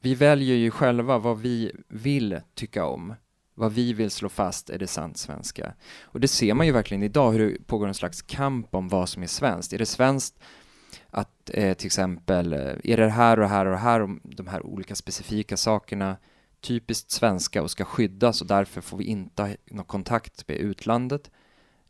Vi 0.01 0.15
väljer 0.15 0.55
ju 0.55 0.71
själva 0.71 1.17
vad 1.17 1.39
vi 1.39 1.71
vill 1.87 2.41
tycka 2.53 2.85
om, 2.85 3.13
vad 3.53 3.73
vi 3.73 3.93
vill 3.93 4.11
slå 4.11 4.29
fast 4.29 4.69
är 4.69 4.79
det 4.79 4.87
sant 4.87 5.17
svenska. 5.17 5.73
Och 6.01 6.19
det 6.19 6.27
ser 6.27 6.53
man 6.53 6.65
ju 6.65 6.71
verkligen 6.71 7.03
idag 7.03 7.31
hur 7.31 7.51
det 7.51 7.67
pågår 7.67 7.87
en 7.87 7.93
slags 7.93 8.21
kamp 8.21 8.75
om 8.75 8.87
vad 8.87 9.09
som 9.09 9.23
är 9.23 9.27
svenskt. 9.27 9.73
Är 9.73 9.77
det 9.77 9.85
svenskt 9.85 10.39
att 11.09 11.49
eh, 11.53 11.73
till 11.73 11.85
exempel, 11.85 12.53
eh, 12.53 12.75
är 12.83 12.97
det 12.97 13.09
här 13.09 13.39
och 13.39 13.49
här 13.49 13.65
och 13.65 13.77
här, 13.77 14.01
om 14.01 14.21
de 14.23 14.47
här 14.47 14.65
olika 14.65 14.95
specifika 14.95 15.57
sakerna 15.57 16.17
typiskt 16.61 17.11
svenska 17.11 17.61
och 17.61 17.71
ska 17.71 17.85
skyddas 17.85 18.41
och 18.41 18.47
därför 18.47 18.81
får 18.81 18.97
vi 18.97 19.03
inte 19.03 19.41
ha 19.41 19.49
någon 19.65 19.85
kontakt 19.85 20.47
med 20.47 20.57
utlandet? 20.57 21.31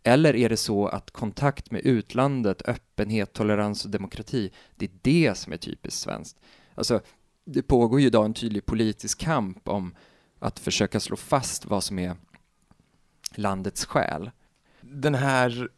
Eller 0.07 0.35
är 0.35 0.49
det 0.49 0.57
så 0.57 0.87
att 0.87 1.11
kontakt 1.11 1.71
med 1.71 1.81
utlandet, 1.81 2.61
öppenhet, 2.69 3.33
tolerans 3.33 3.85
och 3.85 3.91
demokrati, 3.91 4.51
det 4.75 4.85
är 4.85 4.91
det 5.01 5.37
som 5.37 5.53
är 5.53 5.57
typiskt 5.57 5.99
svenskt? 5.99 6.37
Alltså, 6.75 7.01
det 7.45 7.61
pågår 7.61 7.99
ju 7.99 8.07
idag 8.07 8.25
en 8.25 8.33
tydlig 8.33 8.65
politisk 8.65 9.19
kamp 9.19 9.67
om 9.67 9.95
att 10.39 10.59
försöka 10.59 10.99
slå 10.99 11.15
fast 11.15 11.65
vad 11.65 11.83
som 11.83 11.99
är 11.99 12.15
landets 13.35 13.85
själ. 13.85 14.31
Den 14.81 15.15
här, 15.15 15.69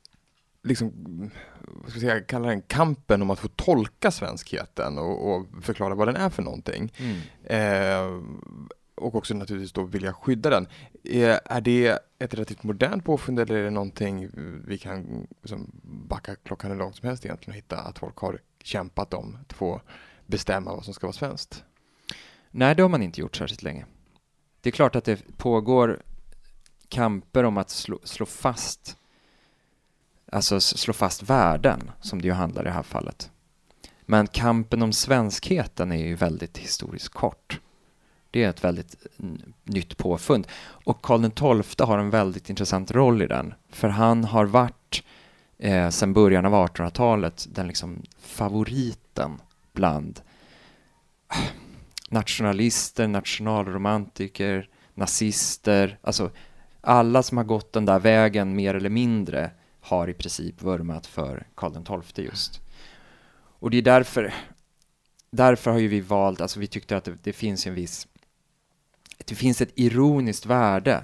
liksom, 0.63 0.91
vad 1.61 1.91
ska 1.91 1.99
jag 1.99 2.11
säga, 2.11 2.19
kalla 2.19 2.47
den 2.47 2.61
kampen 2.61 3.21
om 3.21 3.29
att 3.29 3.39
få 3.39 3.47
tolka 3.47 4.11
svenskheten 4.11 4.97
och, 4.97 5.31
och 5.31 5.45
förklara 5.61 5.95
vad 5.95 6.07
den 6.07 6.15
är 6.15 6.29
för 6.29 6.43
någonting. 6.43 6.93
Mm. 6.97 7.19
Eh, 7.43 8.23
och 8.95 9.15
också 9.15 9.33
naturligtvis 9.33 9.73
då 9.73 9.83
vilja 9.83 10.13
skydda 10.13 10.49
den. 10.49 10.67
Är, 11.03 11.39
är 11.45 11.61
det 11.61 11.99
ett 12.19 12.34
relativt 12.34 12.63
modernt 12.63 13.05
påfund 13.05 13.39
eller 13.39 13.55
är 13.55 13.63
det 13.63 13.69
någonting 13.69 14.29
vi 14.67 14.77
kan 14.77 15.27
liksom, 15.41 15.71
backa 15.84 16.36
klockan 16.36 16.71
hur 16.71 16.77
långt 16.77 16.95
som 16.95 17.08
helst 17.08 17.25
egentligen 17.25 17.51
och 17.51 17.58
hitta 17.58 17.77
att 17.77 17.99
folk 17.99 18.17
har 18.17 18.39
kämpat 18.63 19.13
om 19.13 19.38
att 19.41 19.53
få 19.53 19.82
bestämma 20.25 20.75
vad 20.75 20.86
som 20.86 20.93
ska 20.93 21.08
vara 21.08 21.13
svenskt? 21.13 21.63
Nej, 22.51 22.75
det 22.75 22.82
har 22.82 22.89
man 22.89 23.01
inte 23.01 23.21
gjort 23.21 23.36
särskilt 23.36 23.63
länge. 23.63 23.86
Det 24.62 24.69
är 24.69 24.71
klart 24.71 24.95
att 24.95 25.05
det 25.05 25.38
pågår 25.38 26.01
kamper 26.88 27.43
om 27.43 27.58
att 27.58 27.69
slå, 27.69 27.99
slå 28.03 28.25
fast 28.25 28.97
alltså 30.32 30.60
slå 30.60 30.93
fast 30.93 31.23
värden, 31.23 31.91
som 32.01 32.21
det 32.21 32.27
ju 32.27 32.34
handlar 32.34 32.62
i 32.62 32.65
det 32.65 32.71
här 32.71 32.84
fallet. 32.84 33.32
Men 34.01 34.27
kampen 34.27 34.82
om 34.82 34.93
svenskheten 34.93 35.91
är 35.91 36.08
ju 36.08 36.15
väldigt 36.15 36.58
historiskt 36.58 37.10
kort. 37.10 37.60
Det 38.31 38.43
är 38.43 38.49
ett 38.49 38.63
väldigt 38.63 38.95
mm, 39.19 39.53
nytt 39.63 39.97
påfund. 39.97 40.47
Och 40.61 41.01
Karl 41.01 41.61
XII 41.63 41.85
har 41.85 41.97
en 41.97 42.09
väldigt 42.09 42.49
intressant 42.49 42.91
roll 42.91 43.21
i 43.21 43.27
den, 43.27 43.53
för 43.69 43.89
han 43.89 44.23
har 44.23 44.45
varit 44.45 45.03
eh, 45.57 45.89
sedan 45.89 46.13
början 46.13 46.45
av 46.45 46.53
1800-talet 46.53 47.47
den 47.51 47.67
liksom 47.67 48.01
favoriten 48.19 49.41
bland 49.73 50.21
nationalister, 52.09 53.07
nationalromantiker, 53.07 54.69
nazister, 54.93 55.97
alltså 56.01 56.31
alla 56.81 57.23
som 57.23 57.37
har 57.37 57.45
gått 57.45 57.73
den 57.73 57.85
där 57.85 57.99
vägen 57.99 58.55
mer 58.55 58.73
eller 58.73 58.89
mindre 58.89 59.51
har 59.81 60.07
i 60.07 60.13
princip 60.13 60.61
vurmat 60.61 61.07
för 61.07 61.47
Karl 61.55 62.03
XII 62.03 62.25
just. 62.25 62.61
Och 63.59 63.69
det 63.69 63.77
är 63.77 63.81
därför, 63.81 64.33
därför 65.31 65.71
har 65.71 65.79
ju 65.79 65.87
vi 65.87 66.01
valt, 66.01 66.41
alltså 66.41 66.59
vi 66.59 66.67
tyckte 66.67 66.97
att 66.97 67.03
det, 67.03 67.23
det 67.23 67.33
finns 67.33 67.67
en 67.67 67.73
viss, 67.73 68.07
det 69.29 69.35
finns 69.35 69.61
ett 69.61 69.71
ironiskt 69.75 70.45
värde 70.45 71.03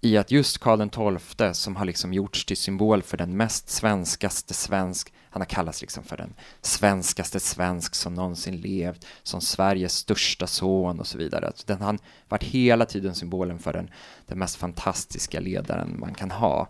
i 0.00 0.16
att 0.16 0.30
just 0.30 0.58
Karl 0.58 0.88
XII, 0.88 1.54
som 1.54 1.76
har 1.76 1.84
liksom 1.84 2.12
gjorts 2.12 2.44
till 2.44 2.56
symbol 2.56 3.02
för 3.02 3.16
den 3.16 3.36
mest 3.36 3.68
svenskaste 3.68 4.54
svensk, 4.54 5.12
han 5.30 5.42
har 5.42 5.46
kallats 5.46 5.80
liksom 5.80 6.04
för 6.04 6.16
den 6.16 6.34
svenskaste 6.60 7.40
svensk 7.40 7.94
som 7.94 8.14
någonsin 8.14 8.56
levt, 8.56 9.06
som 9.22 9.40
Sveriges 9.40 9.92
största 9.94 10.46
son 10.46 11.00
och 11.00 11.06
så 11.06 11.18
vidare. 11.18 11.46
Alltså 11.46 11.66
den, 11.66 11.80
har 11.80 11.98
varit 12.28 12.44
hela 12.44 12.86
tiden 12.86 13.14
symbolen 13.14 13.58
för 13.58 13.72
den, 13.72 13.90
den 14.26 14.38
mest 14.38 14.56
fantastiska 14.56 15.40
ledaren 15.40 15.96
man 15.98 16.14
kan 16.14 16.30
ha. 16.30 16.68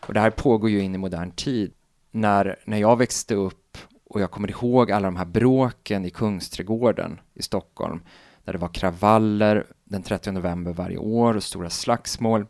Och 0.00 0.14
det 0.14 0.20
här 0.20 0.30
pågår 0.30 0.70
ju 0.70 0.80
in 0.80 0.94
i 0.94 0.98
modern 0.98 1.30
tid. 1.30 1.72
När, 2.10 2.56
när 2.64 2.78
jag 2.78 2.96
växte 2.96 3.34
upp 3.34 3.78
och 4.04 4.20
jag 4.20 4.30
kommer 4.30 4.50
ihåg 4.50 4.92
alla 4.92 5.06
de 5.06 5.16
här 5.16 5.24
bråken 5.24 6.04
i 6.04 6.10
Kungsträdgården 6.10 7.20
i 7.34 7.42
Stockholm, 7.42 8.02
där 8.44 8.52
det 8.52 8.58
var 8.58 8.68
kravaller 8.68 9.66
den 9.94 10.02
30 10.02 10.32
november 10.32 10.72
varje 10.72 10.98
år 10.98 11.36
och 11.36 11.42
stora 11.42 11.70
slagsmål 11.70 12.46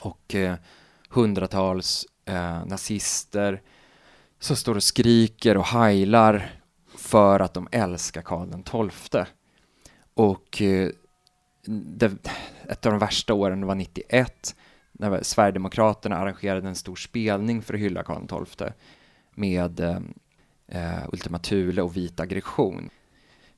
och 0.00 0.34
eh, 0.34 0.54
hundratals 1.08 2.06
eh, 2.24 2.66
nazister 2.66 3.62
som 4.38 4.56
står 4.56 4.74
och 4.74 4.82
skriker 4.82 5.56
och 5.56 5.66
heilar 5.66 6.50
för 6.96 7.40
att 7.40 7.54
de 7.54 7.68
älskar 7.72 8.22
Karl 8.22 8.90
XII. 8.90 9.24
Och 10.14 10.62
eh, 10.62 10.90
det, 11.66 12.12
ett 12.68 12.86
av 12.86 12.92
de 12.92 12.98
värsta 12.98 13.34
åren 13.34 13.66
var 13.66 13.74
91 13.74 14.56
när 14.92 15.22
Sverigedemokraterna 15.22 16.16
arrangerade 16.16 16.68
en 16.68 16.74
stor 16.74 16.96
spelning 16.96 17.62
för 17.62 17.74
att 17.74 17.80
hylla 17.80 18.02
Karl 18.02 18.44
XII 18.46 18.68
med 19.34 19.80
eh, 19.80 19.98
eh, 20.68 21.08
Ultima 21.12 21.38
Thule 21.38 21.82
och 21.82 21.96
vit 21.96 22.20
aggression. 22.20 22.90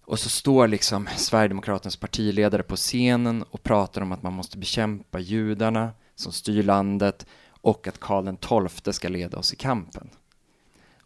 Och 0.09 0.19
så 0.19 0.29
står 0.29 0.69
liksom 0.69 1.09
Sverigedemokraternas 1.17 1.97
partiledare 1.97 2.63
på 2.63 2.77
scenen 2.77 3.43
och 3.43 3.63
pratar 3.63 4.01
om 4.01 4.13
att 4.13 4.23
man 4.23 4.33
måste 4.33 4.59
bekämpa 4.59 5.19
judarna 5.19 5.91
som 6.15 6.33
styr 6.33 6.63
landet 6.63 7.27
och 7.49 7.87
att 7.87 8.01
Karl 8.01 8.69
XII 8.69 8.93
ska 8.93 9.09
leda 9.09 9.39
oss 9.39 9.53
i 9.53 9.57
kampen. 9.57 10.11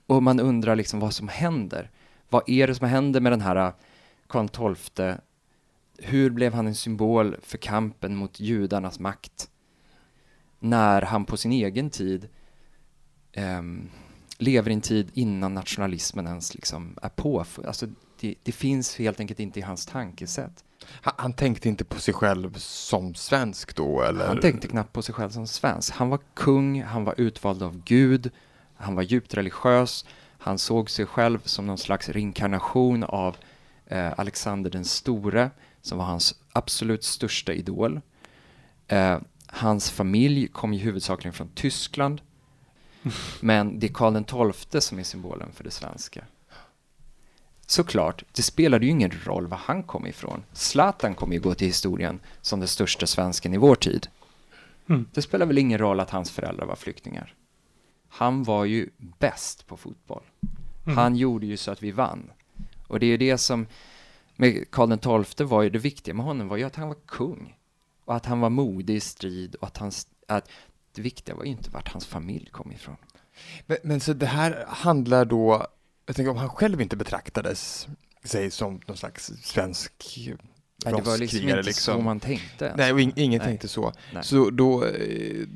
Och 0.07 0.23
man 0.23 0.41
undrar 0.41 0.77
liksom 0.77 1.01
vad 1.01 1.15
som 1.15 1.29
händer. 1.29 1.91
Vad 2.29 2.43
är 2.47 2.67
det 2.67 2.75
som 2.75 2.89
händer 2.89 3.21
med 3.21 3.33
den 3.33 3.41
här 3.41 3.57
äh, 3.57 3.73
Karl 4.27 4.75
XII? 4.75 5.15
Hur 5.99 6.31
blev 6.31 6.55
han 6.55 6.67
en 6.67 6.75
symbol 6.75 7.37
för 7.43 7.59
kampen 7.59 8.17
mot 8.17 8.41
judarnas 8.41 8.99
makt? 8.99 9.51
När 10.59 11.03
han 11.03 11.25
på 11.25 11.37
sin 11.37 11.53
egen 11.53 11.91
tid 11.91 12.29
um, 13.37 13.91
lever 14.43 14.71
i 14.71 14.75
en 14.75 14.81
tid 14.81 15.11
innan 15.15 15.55
nationalismen 15.55 16.27
ens 16.27 16.55
liksom 16.55 16.99
är 17.03 17.09
på. 17.09 17.45
Alltså 17.67 17.87
det, 18.21 18.35
det, 18.43 18.53
finns 18.53 18.97
helt 18.97 19.21
enkelt 19.21 19.41
inte 19.41 19.59
i 19.59 19.63
hans 19.63 19.87
tankesätt. 19.87 20.65
Han, 20.89 21.15
han, 21.17 21.33
tänkte 21.33 21.69
inte 21.69 21.85
på 21.85 22.01
sig 22.01 22.15
själv 22.15 22.55
som 22.59 23.15
svensk 23.15 23.77
då 23.77 24.03
eller? 24.03 24.27
Han 24.27 24.41
tänkte 24.41 24.69
knappt 24.69 24.93
på 24.93 25.03
sig 25.03 25.15
själv 25.15 25.31
som 25.31 25.47
svensk. 25.47 25.93
Han 25.93 26.09
var 26.09 26.21
kung, 26.35 26.83
han 26.83 27.05
var 27.05 27.15
utvald 27.21 27.63
av 27.63 27.83
Gud, 27.85 28.31
han 28.75 28.95
var 28.95 29.03
djupt 29.03 29.35
religiös, 29.35 30.05
han 30.39 30.59
såg 30.59 30.91
sig 30.91 31.07
själv 31.07 31.39
som 31.45 31.67
någon 31.67 31.79
slags 31.79 32.09
reinkarnation 32.09 33.05
av 33.05 33.37
eh, 33.87 34.13
Alexander 34.17 34.71
den 34.71 34.85
store, 34.85 35.51
som 35.83 35.99
var 35.99 36.05
hans 36.05 36.35
absolut 36.53 37.05
största 37.05 37.53
idol. 37.53 38.01
Eh, 38.89 39.19
hans 39.47 39.91
familj 39.91 40.49
kom 40.49 40.75
ju 40.75 40.79
huvudsakligen 40.79 41.33
från 41.33 41.49
Tyskland, 41.49 42.21
men 43.41 43.79
det 43.79 43.87
är 43.87 43.93
Karl 43.93 44.53
XII 44.53 44.81
som 44.81 44.99
är 44.99 45.03
symbolen 45.03 45.53
för 45.53 45.65
det 45.65 45.71
svenska. 45.71 46.25
Såklart, 47.67 48.25
det 48.33 48.43
spelade 48.43 48.85
ju 48.85 48.91
ingen 48.91 49.13
roll 49.25 49.47
var 49.47 49.57
han 49.57 49.83
kom 49.83 50.07
ifrån. 50.07 50.43
Zlatan 50.53 51.15
kommer 51.15 51.35
ju 51.35 51.41
gå 51.41 51.55
till 51.55 51.67
historien 51.67 52.21
som 52.41 52.61
den 52.61 52.69
största 52.69 53.07
svensken 53.07 53.55
i 53.55 53.57
vår 53.57 53.75
tid. 53.75 54.09
Mm. 54.89 55.07
Det 55.13 55.23
spelar 55.23 55.47
väl 55.47 55.59
ingen 55.59 55.79
roll 55.79 56.01
att 56.01 56.11
hans 56.11 56.31
föräldrar 56.31 56.67
var 56.67 56.77
flyktingar 56.77 57.35
han 58.15 58.43
var 58.43 58.65
ju 58.65 58.91
bäst 58.99 59.67
på 59.67 59.77
fotboll. 59.77 60.23
Mm. 60.85 60.99
Han 60.99 61.17
gjorde 61.17 61.47
ju 61.47 61.57
så 61.57 61.71
att 61.71 61.83
vi 61.83 61.91
vann. 61.91 62.31
Och 62.87 63.01
det 63.01 63.07
är 63.07 63.19
det 63.19 63.39
som, 63.39 63.67
med 64.37 64.71
Karl 64.71 65.25
XII 65.25 65.47
var 65.47 65.63
ju 65.63 65.71
det 65.71 65.79
viktiga 65.79 66.15
med 66.15 66.27
honom 66.27 66.49
var 66.49 66.57
ju 66.57 66.65
att 66.65 66.77
han 66.77 66.89
var 66.89 66.97
kung. 67.07 67.57
Och 68.05 68.17
att 68.17 68.27
han 68.27 68.41
var 68.41 68.51
modig 68.51 68.95
i 68.95 69.01
strid 69.01 69.55
och 69.55 69.67
att, 69.67 69.79
han, 69.79 69.93
att 70.29 70.49
det 70.95 71.03
viktiga 71.03 71.35
var 71.35 71.45
ju 71.45 71.51
inte 71.51 71.71
vart 71.71 71.89
hans 71.89 72.07
familj 72.07 72.49
kom 72.51 72.73
ifrån. 72.73 72.97
Men, 73.67 73.77
men 73.83 74.01
så 74.01 74.13
det 74.13 74.27
här 74.27 74.65
handlar 74.69 75.25
då, 75.25 75.67
jag 76.07 76.17
tänker 76.17 76.31
om 76.31 76.37
han 76.37 76.49
själv 76.49 76.81
inte 76.81 76.97
betraktades 76.97 77.89
sig 78.25 78.51
som 78.51 78.81
någon 78.87 78.97
slags 78.97 79.33
svensk 79.43 79.93
Nej, 80.85 80.95
det 80.95 81.03
var 81.03 81.19
liksom 81.19 81.41
inte 81.41 81.63
liksom. 81.63 81.95
så 81.95 82.01
man 82.01 82.21
tänkte. 82.21 82.75
Nej, 82.77 82.93
och 82.93 83.01
in, 83.01 83.13
ingen 83.17 83.39
Nej. 83.39 83.49
tänkte 83.49 83.69
så. 83.69 83.93
Nej. 84.13 84.25
Så 84.25 84.51
då, 84.51 84.85
eh, 84.87 85.47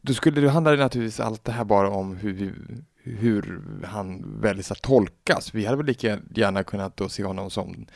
då 0.00 0.14
skulle 0.14 0.40
det 0.40 0.50
handla 0.50 0.70
naturligtvis 0.70 1.20
allt 1.20 1.44
det 1.44 1.52
här 1.52 1.64
bara 1.64 1.90
om 1.90 2.16
hur, 2.16 2.54
hur 3.02 3.60
han 3.84 4.40
väljs 4.40 4.70
att 4.70 4.82
tolkas. 4.82 5.54
Vi 5.54 5.64
hade 5.64 5.76
väl 5.76 5.86
lika 5.86 6.18
gärna 6.34 6.62
kunnat 6.62 6.96
då 6.96 7.08
se 7.08 7.24
honom 7.24 7.50
som 7.50 7.86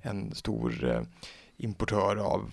en 0.00 0.34
stor 0.34 0.90
eh, 0.90 1.02
importör 1.56 2.16
av 2.16 2.50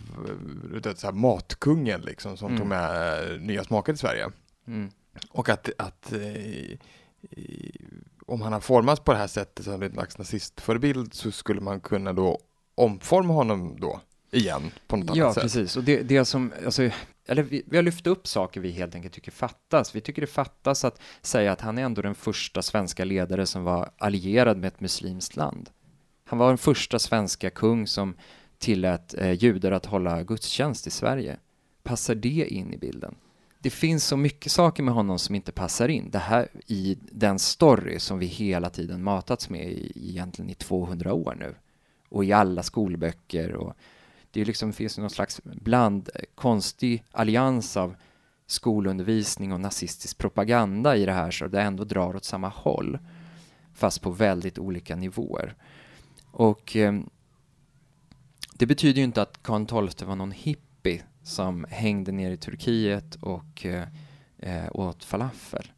eh, 0.85 0.93
så 0.95 1.07
här, 1.07 1.13
matkungen 1.13 2.01
liksom, 2.01 2.37
som 2.37 2.47
mm. 2.47 2.59
tog 2.59 2.67
med 2.67 3.23
eh, 3.31 3.39
nya 3.39 3.63
smaker 3.63 3.93
till 3.93 3.99
Sverige. 3.99 4.29
Mm. 4.67 4.89
Och 5.29 5.49
att, 5.49 5.69
att 5.77 6.13
eh, 6.13 6.77
om 8.25 8.41
han 8.41 8.53
har 8.53 8.59
formats 8.59 9.01
på 9.01 9.11
det 9.11 9.17
här 9.17 9.27
sättet 9.27 9.65
som 9.65 9.81
en 9.81 9.91
slags 9.91 10.17
nazistförebild 10.17 11.13
så 11.13 11.31
skulle 11.31 11.61
man 11.61 11.79
kunna 11.79 12.13
då 12.13 12.39
omforma 12.75 13.33
honom 13.33 13.77
då 13.79 14.01
igen 14.31 14.71
på 14.87 14.97
något 14.97 15.15
ja, 15.15 15.23
annat 15.23 15.33
sätt. 15.33 15.43
Ja, 15.43 15.45
precis. 15.45 15.77
Och 15.77 15.83
det, 15.83 16.01
det 16.01 16.25
som, 16.25 16.53
alltså, 16.65 16.89
eller 17.27 17.43
vi, 17.43 17.63
vi, 17.65 17.77
har 17.77 17.83
lyft 17.83 18.07
upp 18.07 18.27
saker 18.27 18.61
vi 18.61 18.71
helt 18.71 18.95
enkelt 18.95 19.13
tycker 19.13 19.31
fattas. 19.31 19.95
Vi 19.95 20.01
tycker 20.01 20.21
det 20.21 20.27
fattas 20.27 20.85
att 20.85 21.01
säga 21.21 21.51
att 21.51 21.61
han 21.61 21.77
är 21.77 21.83
ändå 21.83 22.01
den 22.01 22.15
första 22.15 22.61
svenska 22.61 23.05
ledare 23.05 23.45
som 23.45 23.63
var 23.63 23.91
allierad 23.97 24.57
med 24.57 24.67
ett 24.67 24.79
muslimskt 24.79 25.35
land. 25.35 25.69
Han 26.25 26.39
var 26.39 26.47
den 26.47 26.57
första 26.57 26.99
svenska 26.99 27.49
kung 27.49 27.87
som 27.87 28.15
tillät 28.61 29.13
eh, 29.17 29.31
judar 29.31 29.71
att 29.71 29.85
hålla 29.85 30.23
gudstjänst 30.23 30.87
i 30.87 30.89
Sverige. 30.89 31.37
Passar 31.83 32.15
det 32.15 32.47
in 32.49 32.73
i 32.73 32.77
bilden? 32.77 33.15
Det 33.59 33.69
finns 33.69 34.05
så 34.05 34.17
mycket 34.17 34.51
saker 34.51 34.83
med 34.83 34.93
honom 34.93 35.19
som 35.19 35.35
inte 35.35 35.51
passar 35.51 35.87
in. 35.87 36.09
Det 36.11 36.19
här 36.19 36.47
i 36.67 36.97
den 37.11 37.39
story 37.39 37.99
som 37.99 38.19
vi 38.19 38.25
hela 38.25 38.69
tiden 38.69 39.03
matats 39.03 39.49
med 39.49 39.71
i, 39.71 40.09
egentligen 40.09 40.49
i 40.49 40.53
200 40.53 41.13
år 41.13 41.35
nu. 41.39 41.55
och 42.09 42.25
i 42.25 42.31
alla 42.31 42.63
skolböcker. 42.63 43.55
Och 43.55 43.73
det 44.31 44.45
liksom 44.45 44.73
finns 44.73 44.97
någon 44.97 45.09
slags 45.09 45.41
bland 45.43 46.09
eh, 46.15 46.21
konstig 46.35 47.03
allians 47.11 47.77
av 47.77 47.95
skolundervisning 48.47 49.53
och 49.53 49.59
nazistisk 49.59 50.17
propaganda 50.17 50.95
i 50.95 51.05
det 51.05 51.13
här 51.13 51.31
så 51.31 51.47
det 51.47 51.61
ändå 51.61 51.83
drar 51.83 52.15
åt 52.15 52.25
samma 52.25 52.49
håll 52.49 52.99
fast 53.73 54.01
på 54.01 54.09
väldigt 54.09 54.59
olika 54.59 54.95
nivåer. 54.95 55.55
Och 56.31 56.75
eh, 56.75 56.93
det 58.61 58.67
betyder 58.67 58.97
ju 58.97 59.03
inte 59.03 59.21
att 59.21 59.43
Karl 59.43 59.89
XII 59.89 60.07
var 60.07 60.15
någon 60.15 60.31
hippie 60.31 61.03
som 61.23 61.65
hängde 61.69 62.11
ner 62.11 62.31
i 62.31 62.37
Turkiet 62.37 63.15
och 63.15 63.65
eh, 63.65 63.87
eh, 64.39 64.69
åt 64.71 65.03
falafel. 65.03 65.71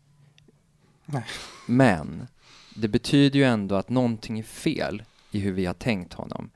Nej. 1.06 1.26
Men 1.68 2.28
det 2.76 2.88
betyder 2.88 3.40
ju 3.40 3.46
ändå 3.46 3.76
att 3.76 3.90
någonting 3.90 4.40
är 4.40 4.44
fel 4.44 5.04
i 5.32 5.40
hur 5.40 5.52
vi 5.52 5.66
har 5.66 5.74
tänkt 5.74 6.14
honom. 6.14 6.50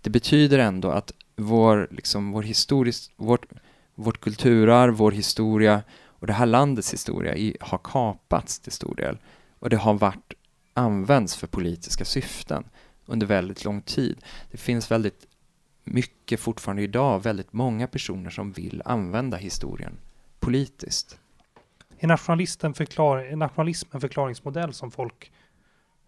Det 0.00 0.10
betyder 0.10 0.58
ändå 0.58 0.90
att 0.90 1.12
vår, 1.36 1.88
liksom, 1.90 2.32
vår 2.32 2.42
historisk, 2.42 3.12
vårt, 3.16 3.46
vårt 3.94 4.20
kulturarv, 4.20 4.94
vår 4.94 5.12
historia 5.12 5.82
och 6.04 6.26
det 6.26 6.32
här 6.32 6.46
landets 6.46 6.92
historia 6.92 7.36
i, 7.36 7.56
har 7.60 7.80
kapats 7.84 8.60
till 8.60 8.72
stor 8.72 8.94
del. 8.94 9.18
Och 9.58 9.70
det 9.70 9.76
har 9.76 9.94
varit 9.94 10.32
används 10.74 11.36
för 11.36 11.46
politiska 11.46 12.04
syften 12.04 12.64
under 13.06 13.26
väldigt 13.26 13.64
lång 13.64 13.82
tid. 13.82 14.24
Det 14.50 14.56
finns 14.56 14.90
väldigt 14.90 15.26
mycket 15.84 16.40
fortfarande 16.40 16.82
idag, 16.82 17.22
väldigt 17.22 17.52
många 17.52 17.86
personer 17.86 18.30
som 18.30 18.52
vill 18.52 18.82
använda 18.84 19.36
historien 19.36 19.96
politiskt. 20.44 21.18
Är 21.98 22.06
nationalisten 22.06 22.74
förklar, 22.74 23.18
är 23.18 23.36
nationalism 23.36 23.88
en 23.92 24.00
förklaringsmodell 24.00 24.72
som 24.72 24.90
folk 24.90 25.32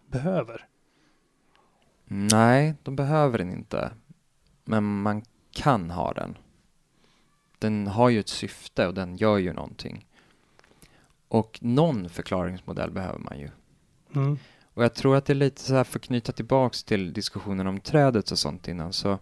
behöver? 0.07 0.67
Nej, 2.05 2.75
de 2.83 2.95
behöver 2.95 3.37
den 3.37 3.51
inte. 3.51 3.91
Men 4.65 5.01
man 5.01 5.23
kan 5.51 5.91
ha 5.91 6.13
den. 6.13 6.37
Den 7.59 7.87
har 7.87 8.09
ju 8.09 8.19
ett 8.19 8.29
syfte 8.29 8.87
och 8.87 8.93
den 8.93 9.17
gör 9.17 9.37
ju 9.37 9.53
någonting. 9.53 10.05
Och 11.27 11.59
någon 11.61 12.09
förklaringsmodell 12.09 12.91
behöver 12.91 13.19
man 13.19 13.39
ju. 13.39 13.49
Mm. 14.15 14.37
Och 14.77 14.83
jag 14.83 14.93
tror 14.93 15.15
att 15.15 15.25
det 15.25 15.33
är 15.33 15.35
lite 15.35 15.61
så 15.61 15.75
här, 15.75 15.83
för 15.83 15.99
att 15.99 16.05
knyta 16.05 16.31
tillbaks 16.31 16.83
till 16.83 17.13
diskussionen 17.13 17.67
om 17.67 17.79
trädet 17.79 18.31
och 18.31 18.39
sånt 18.39 18.67
innan, 18.67 18.93
så 18.93 19.19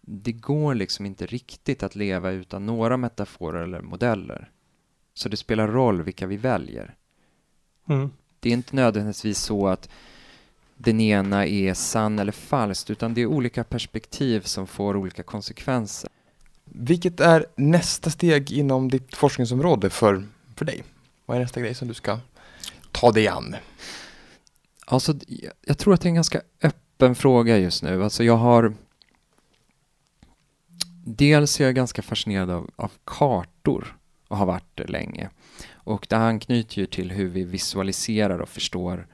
det 0.00 0.32
går 0.32 0.74
liksom 0.74 1.06
inte 1.06 1.26
riktigt 1.26 1.82
att 1.82 1.94
leva 1.94 2.30
utan 2.30 2.66
några 2.66 2.96
metaforer 2.96 3.62
eller 3.62 3.80
modeller. 3.80 4.50
Så 5.14 5.28
det 5.28 5.36
spelar 5.36 5.68
roll 5.68 6.02
vilka 6.02 6.26
vi 6.26 6.36
väljer. 6.36 6.94
Mm. 7.88 8.10
Det 8.40 8.48
är 8.48 8.52
inte 8.52 8.76
nödvändigtvis 8.76 9.38
så 9.38 9.68
att 9.68 9.88
den 10.76 11.00
ena 11.00 11.46
är 11.46 11.74
sann 11.74 12.18
eller 12.18 12.32
falskt, 12.32 12.90
utan 12.90 13.14
det 13.14 13.20
är 13.20 13.26
olika 13.26 13.64
perspektiv 13.64 14.40
som 14.40 14.66
får 14.66 14.96
olika 14.96 15.22
konsekvenser. 15.22 16.10
Vilket 16.64 17.20
är 17.20 17.46
nästa 17.56 18.10
steg 18.10 18.52
inom 18.52 18.88
ditt 18.88 19.16
forskningsområde 19.16 19.90
för, 19.90 20.26
för 20.56 20.64
dig? 20.64 20.82
Vad 21.26 21.36
är 21.36 21.40
nästa 21.40 21.60
grej 21.60 21.74
som 21.74 21.88
du 21.88 21.94
ska 21.94 22.18
ta 22.92 23.12
dig 23.12 23.28
an? 23.28 23.56
Alltså, 24.90 25.14
jag- 25.66 25.78
tror 25.78 25.94
att 25.94 26.00
det 26.00 26.06
är 26.06 26.10
en 26.10 26.14
ganska 26.14 26.40
öppen 26.62 27.14
fråga 27.14 27.58
just 27.58 27.82
nu. 27.82 28.04
Alltså 28.04 28.24
jag 28.24 28.36
har... 28.36 28.74
Dels 31.04 31.60
är 31.60 31.64
jag 31.64 31.74
ganska 31.74 32.02
fascinerad 32.02 32.50
av, 32.50 32.70
av 32.76 32.92
kartor 33.04 33.96
och 34.28 34.36
har 34.36 34.46
varit 34.46 34.70
det 34.76 34.86
länge. 34.86 35.30
Och 35.72 36.06
det 36.10 36.16
anknyter 36.16 36.78
ju 36.78 36.86
till 36.86 37.10
hur 37.10 37.28
vi 37.28 37.44
visualiserar 37.44 38.38
och 38.38 38.48
förstår 38.48 39.06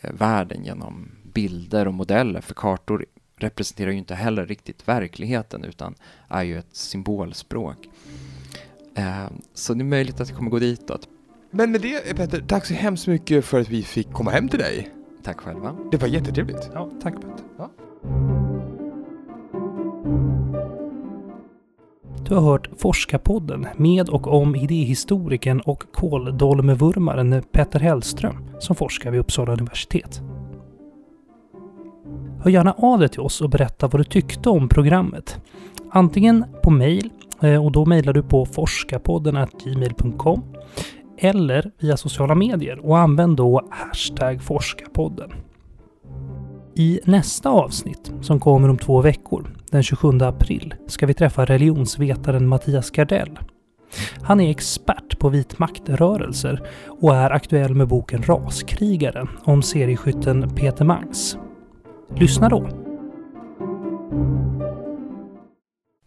eh, 0.00 0.12
världen 0.12 0.64
genom 0.64 1.10
bilder 1.32 1.88
och 1.88 1.94
modeller. 1.94 2.40
För 2.40 2.54
kartor 2.54 3.06
representerar 3.36 3.90
ju 3.90 3.98
inte 3.98 4.14
heller 4.14 4.46
riktigt 4.46 4.88
verkligheten 4.88 5.64
utan 5.64 5.94
är 6.28 6.42
ju 6.42 6.58
ett 6.58 6.76
symbolspråk. 6.76 7.88
Eh, 8.94 9.26
så 9.54 9.74
det 9.74 9.82
är 9.82 9.84
möjligt 9.84 10.20
att 10.20 10.28
jag 10.28 10.38
kommer 10.38 10.50
gå 10.50 10.58
ditåt. 10.58 11.08
Men 11.50 11.72
med 11.72 11.80
det 11.80 12.16
Petter, 12.16 12.44
tack 12.48 12.66
så 12.66 12.74
hemskt 12.74 13.06
mycket 13.06 13.44
för 13.44 13.60
att 13.60 13.68
vi 13.68 13.82
fick 13.82 14.12
komma 14.12 14.30
hem 14.30 14.48
till 14.48 14.58
dig. 14.58 14.90
Tack 15.24 15.40
själva. 15.40 15.76
Det 15.90 15.96
var 15.96 16.08
jättetrevligt. 16.08 16.70
Ja, 16.74 16.88
tack 17.02 17.14
Petter. 17.14 17.44
Ja. 17.58 17.70
Du 22.28 22.34
har 22.34 22.42
hört 22.42 22.68
Forskarpodden 22.78 23.66
med 23.76 24.08
och 24.08 24.26
om 24.26 24.56
idéhistorikern 24.56 25.60
och 25.60 25.84
kåldolmevurmaren 25.92 27.42
Petter 27.52 27.80
Hellström 27.80 28.36
som 28.58 28.76
forskar 28.76 29.10
vid 29.10 29.20
Uppsala 29.20 29.52
universitet. 29.52 30.22
Hör 32.42 32.50
gärna 32.50 32.72
av 32.72 32.98
dig 32.98 33.08
till 33.08 33.20
oss 33.20 33.40
och 33.40 33.50
berätta 33.50 33.88
vad 33.88 34.00
du 34.00 34.04
tyckte 34.04 34.48
om 34.48 34.68
programmet. 34.68 35.40
Antingen 35.90 36.44
på 36.62 36.70
mejl, 36.70 37.10
eh, 37.40 37.64
och 37.64 37.72
då 37.72 37.86
mejlar 37.86 38.12
du 38.12 38.22
på 38.22 38.46
forskarpodden 38.46 39.46
gmail.com 39.64 40.42
eller 41.18 41.70
via 41.78 41.96
sociala 41.96 42.34
medier 42.34 42.78
och 42.86 42.98
använd 42.98 43.36
då 43.36 43.68
hashtag 43.70 44.42
forskarpodden. 44.42 45.30
I 46.76 47.00
nästa 47.04 47.50
avsnitt, 47.50 48.12
som 48.20 48.40
kommer 48.40 48.68
om 48.68 48.78
två 48.78 49.00
veckor, 49.00 49.56
den 49.70 49.82
27 49.82 50.08
april, 50.20 50.74
ska 50.86 51.06
vi 51.06 51.14
träffa 51.14 51.44
religionsvetaren 51.44 52.48
Mattias 52.48 52.90
Gardell. 52.90 53.38
Han 54.22 54.40
är 54.40 54.50
expert 54.50 55.18
på 55.18 55.28
vitmaktrörelser 55.28 56.62
och 57.00 57.16
är 57.16 57.30
aktuell 57.30 57.74
med 57.74 57.88
boken 57.88 58.22
Raskrigaren 58.22 59.28
om 59.44 59.62
serieskytten 59.62 60.54
Peter 60.54 60.84
Mangs. 60.84 61.38
Lyssna 62.16 62.48
då! 62.48 62.68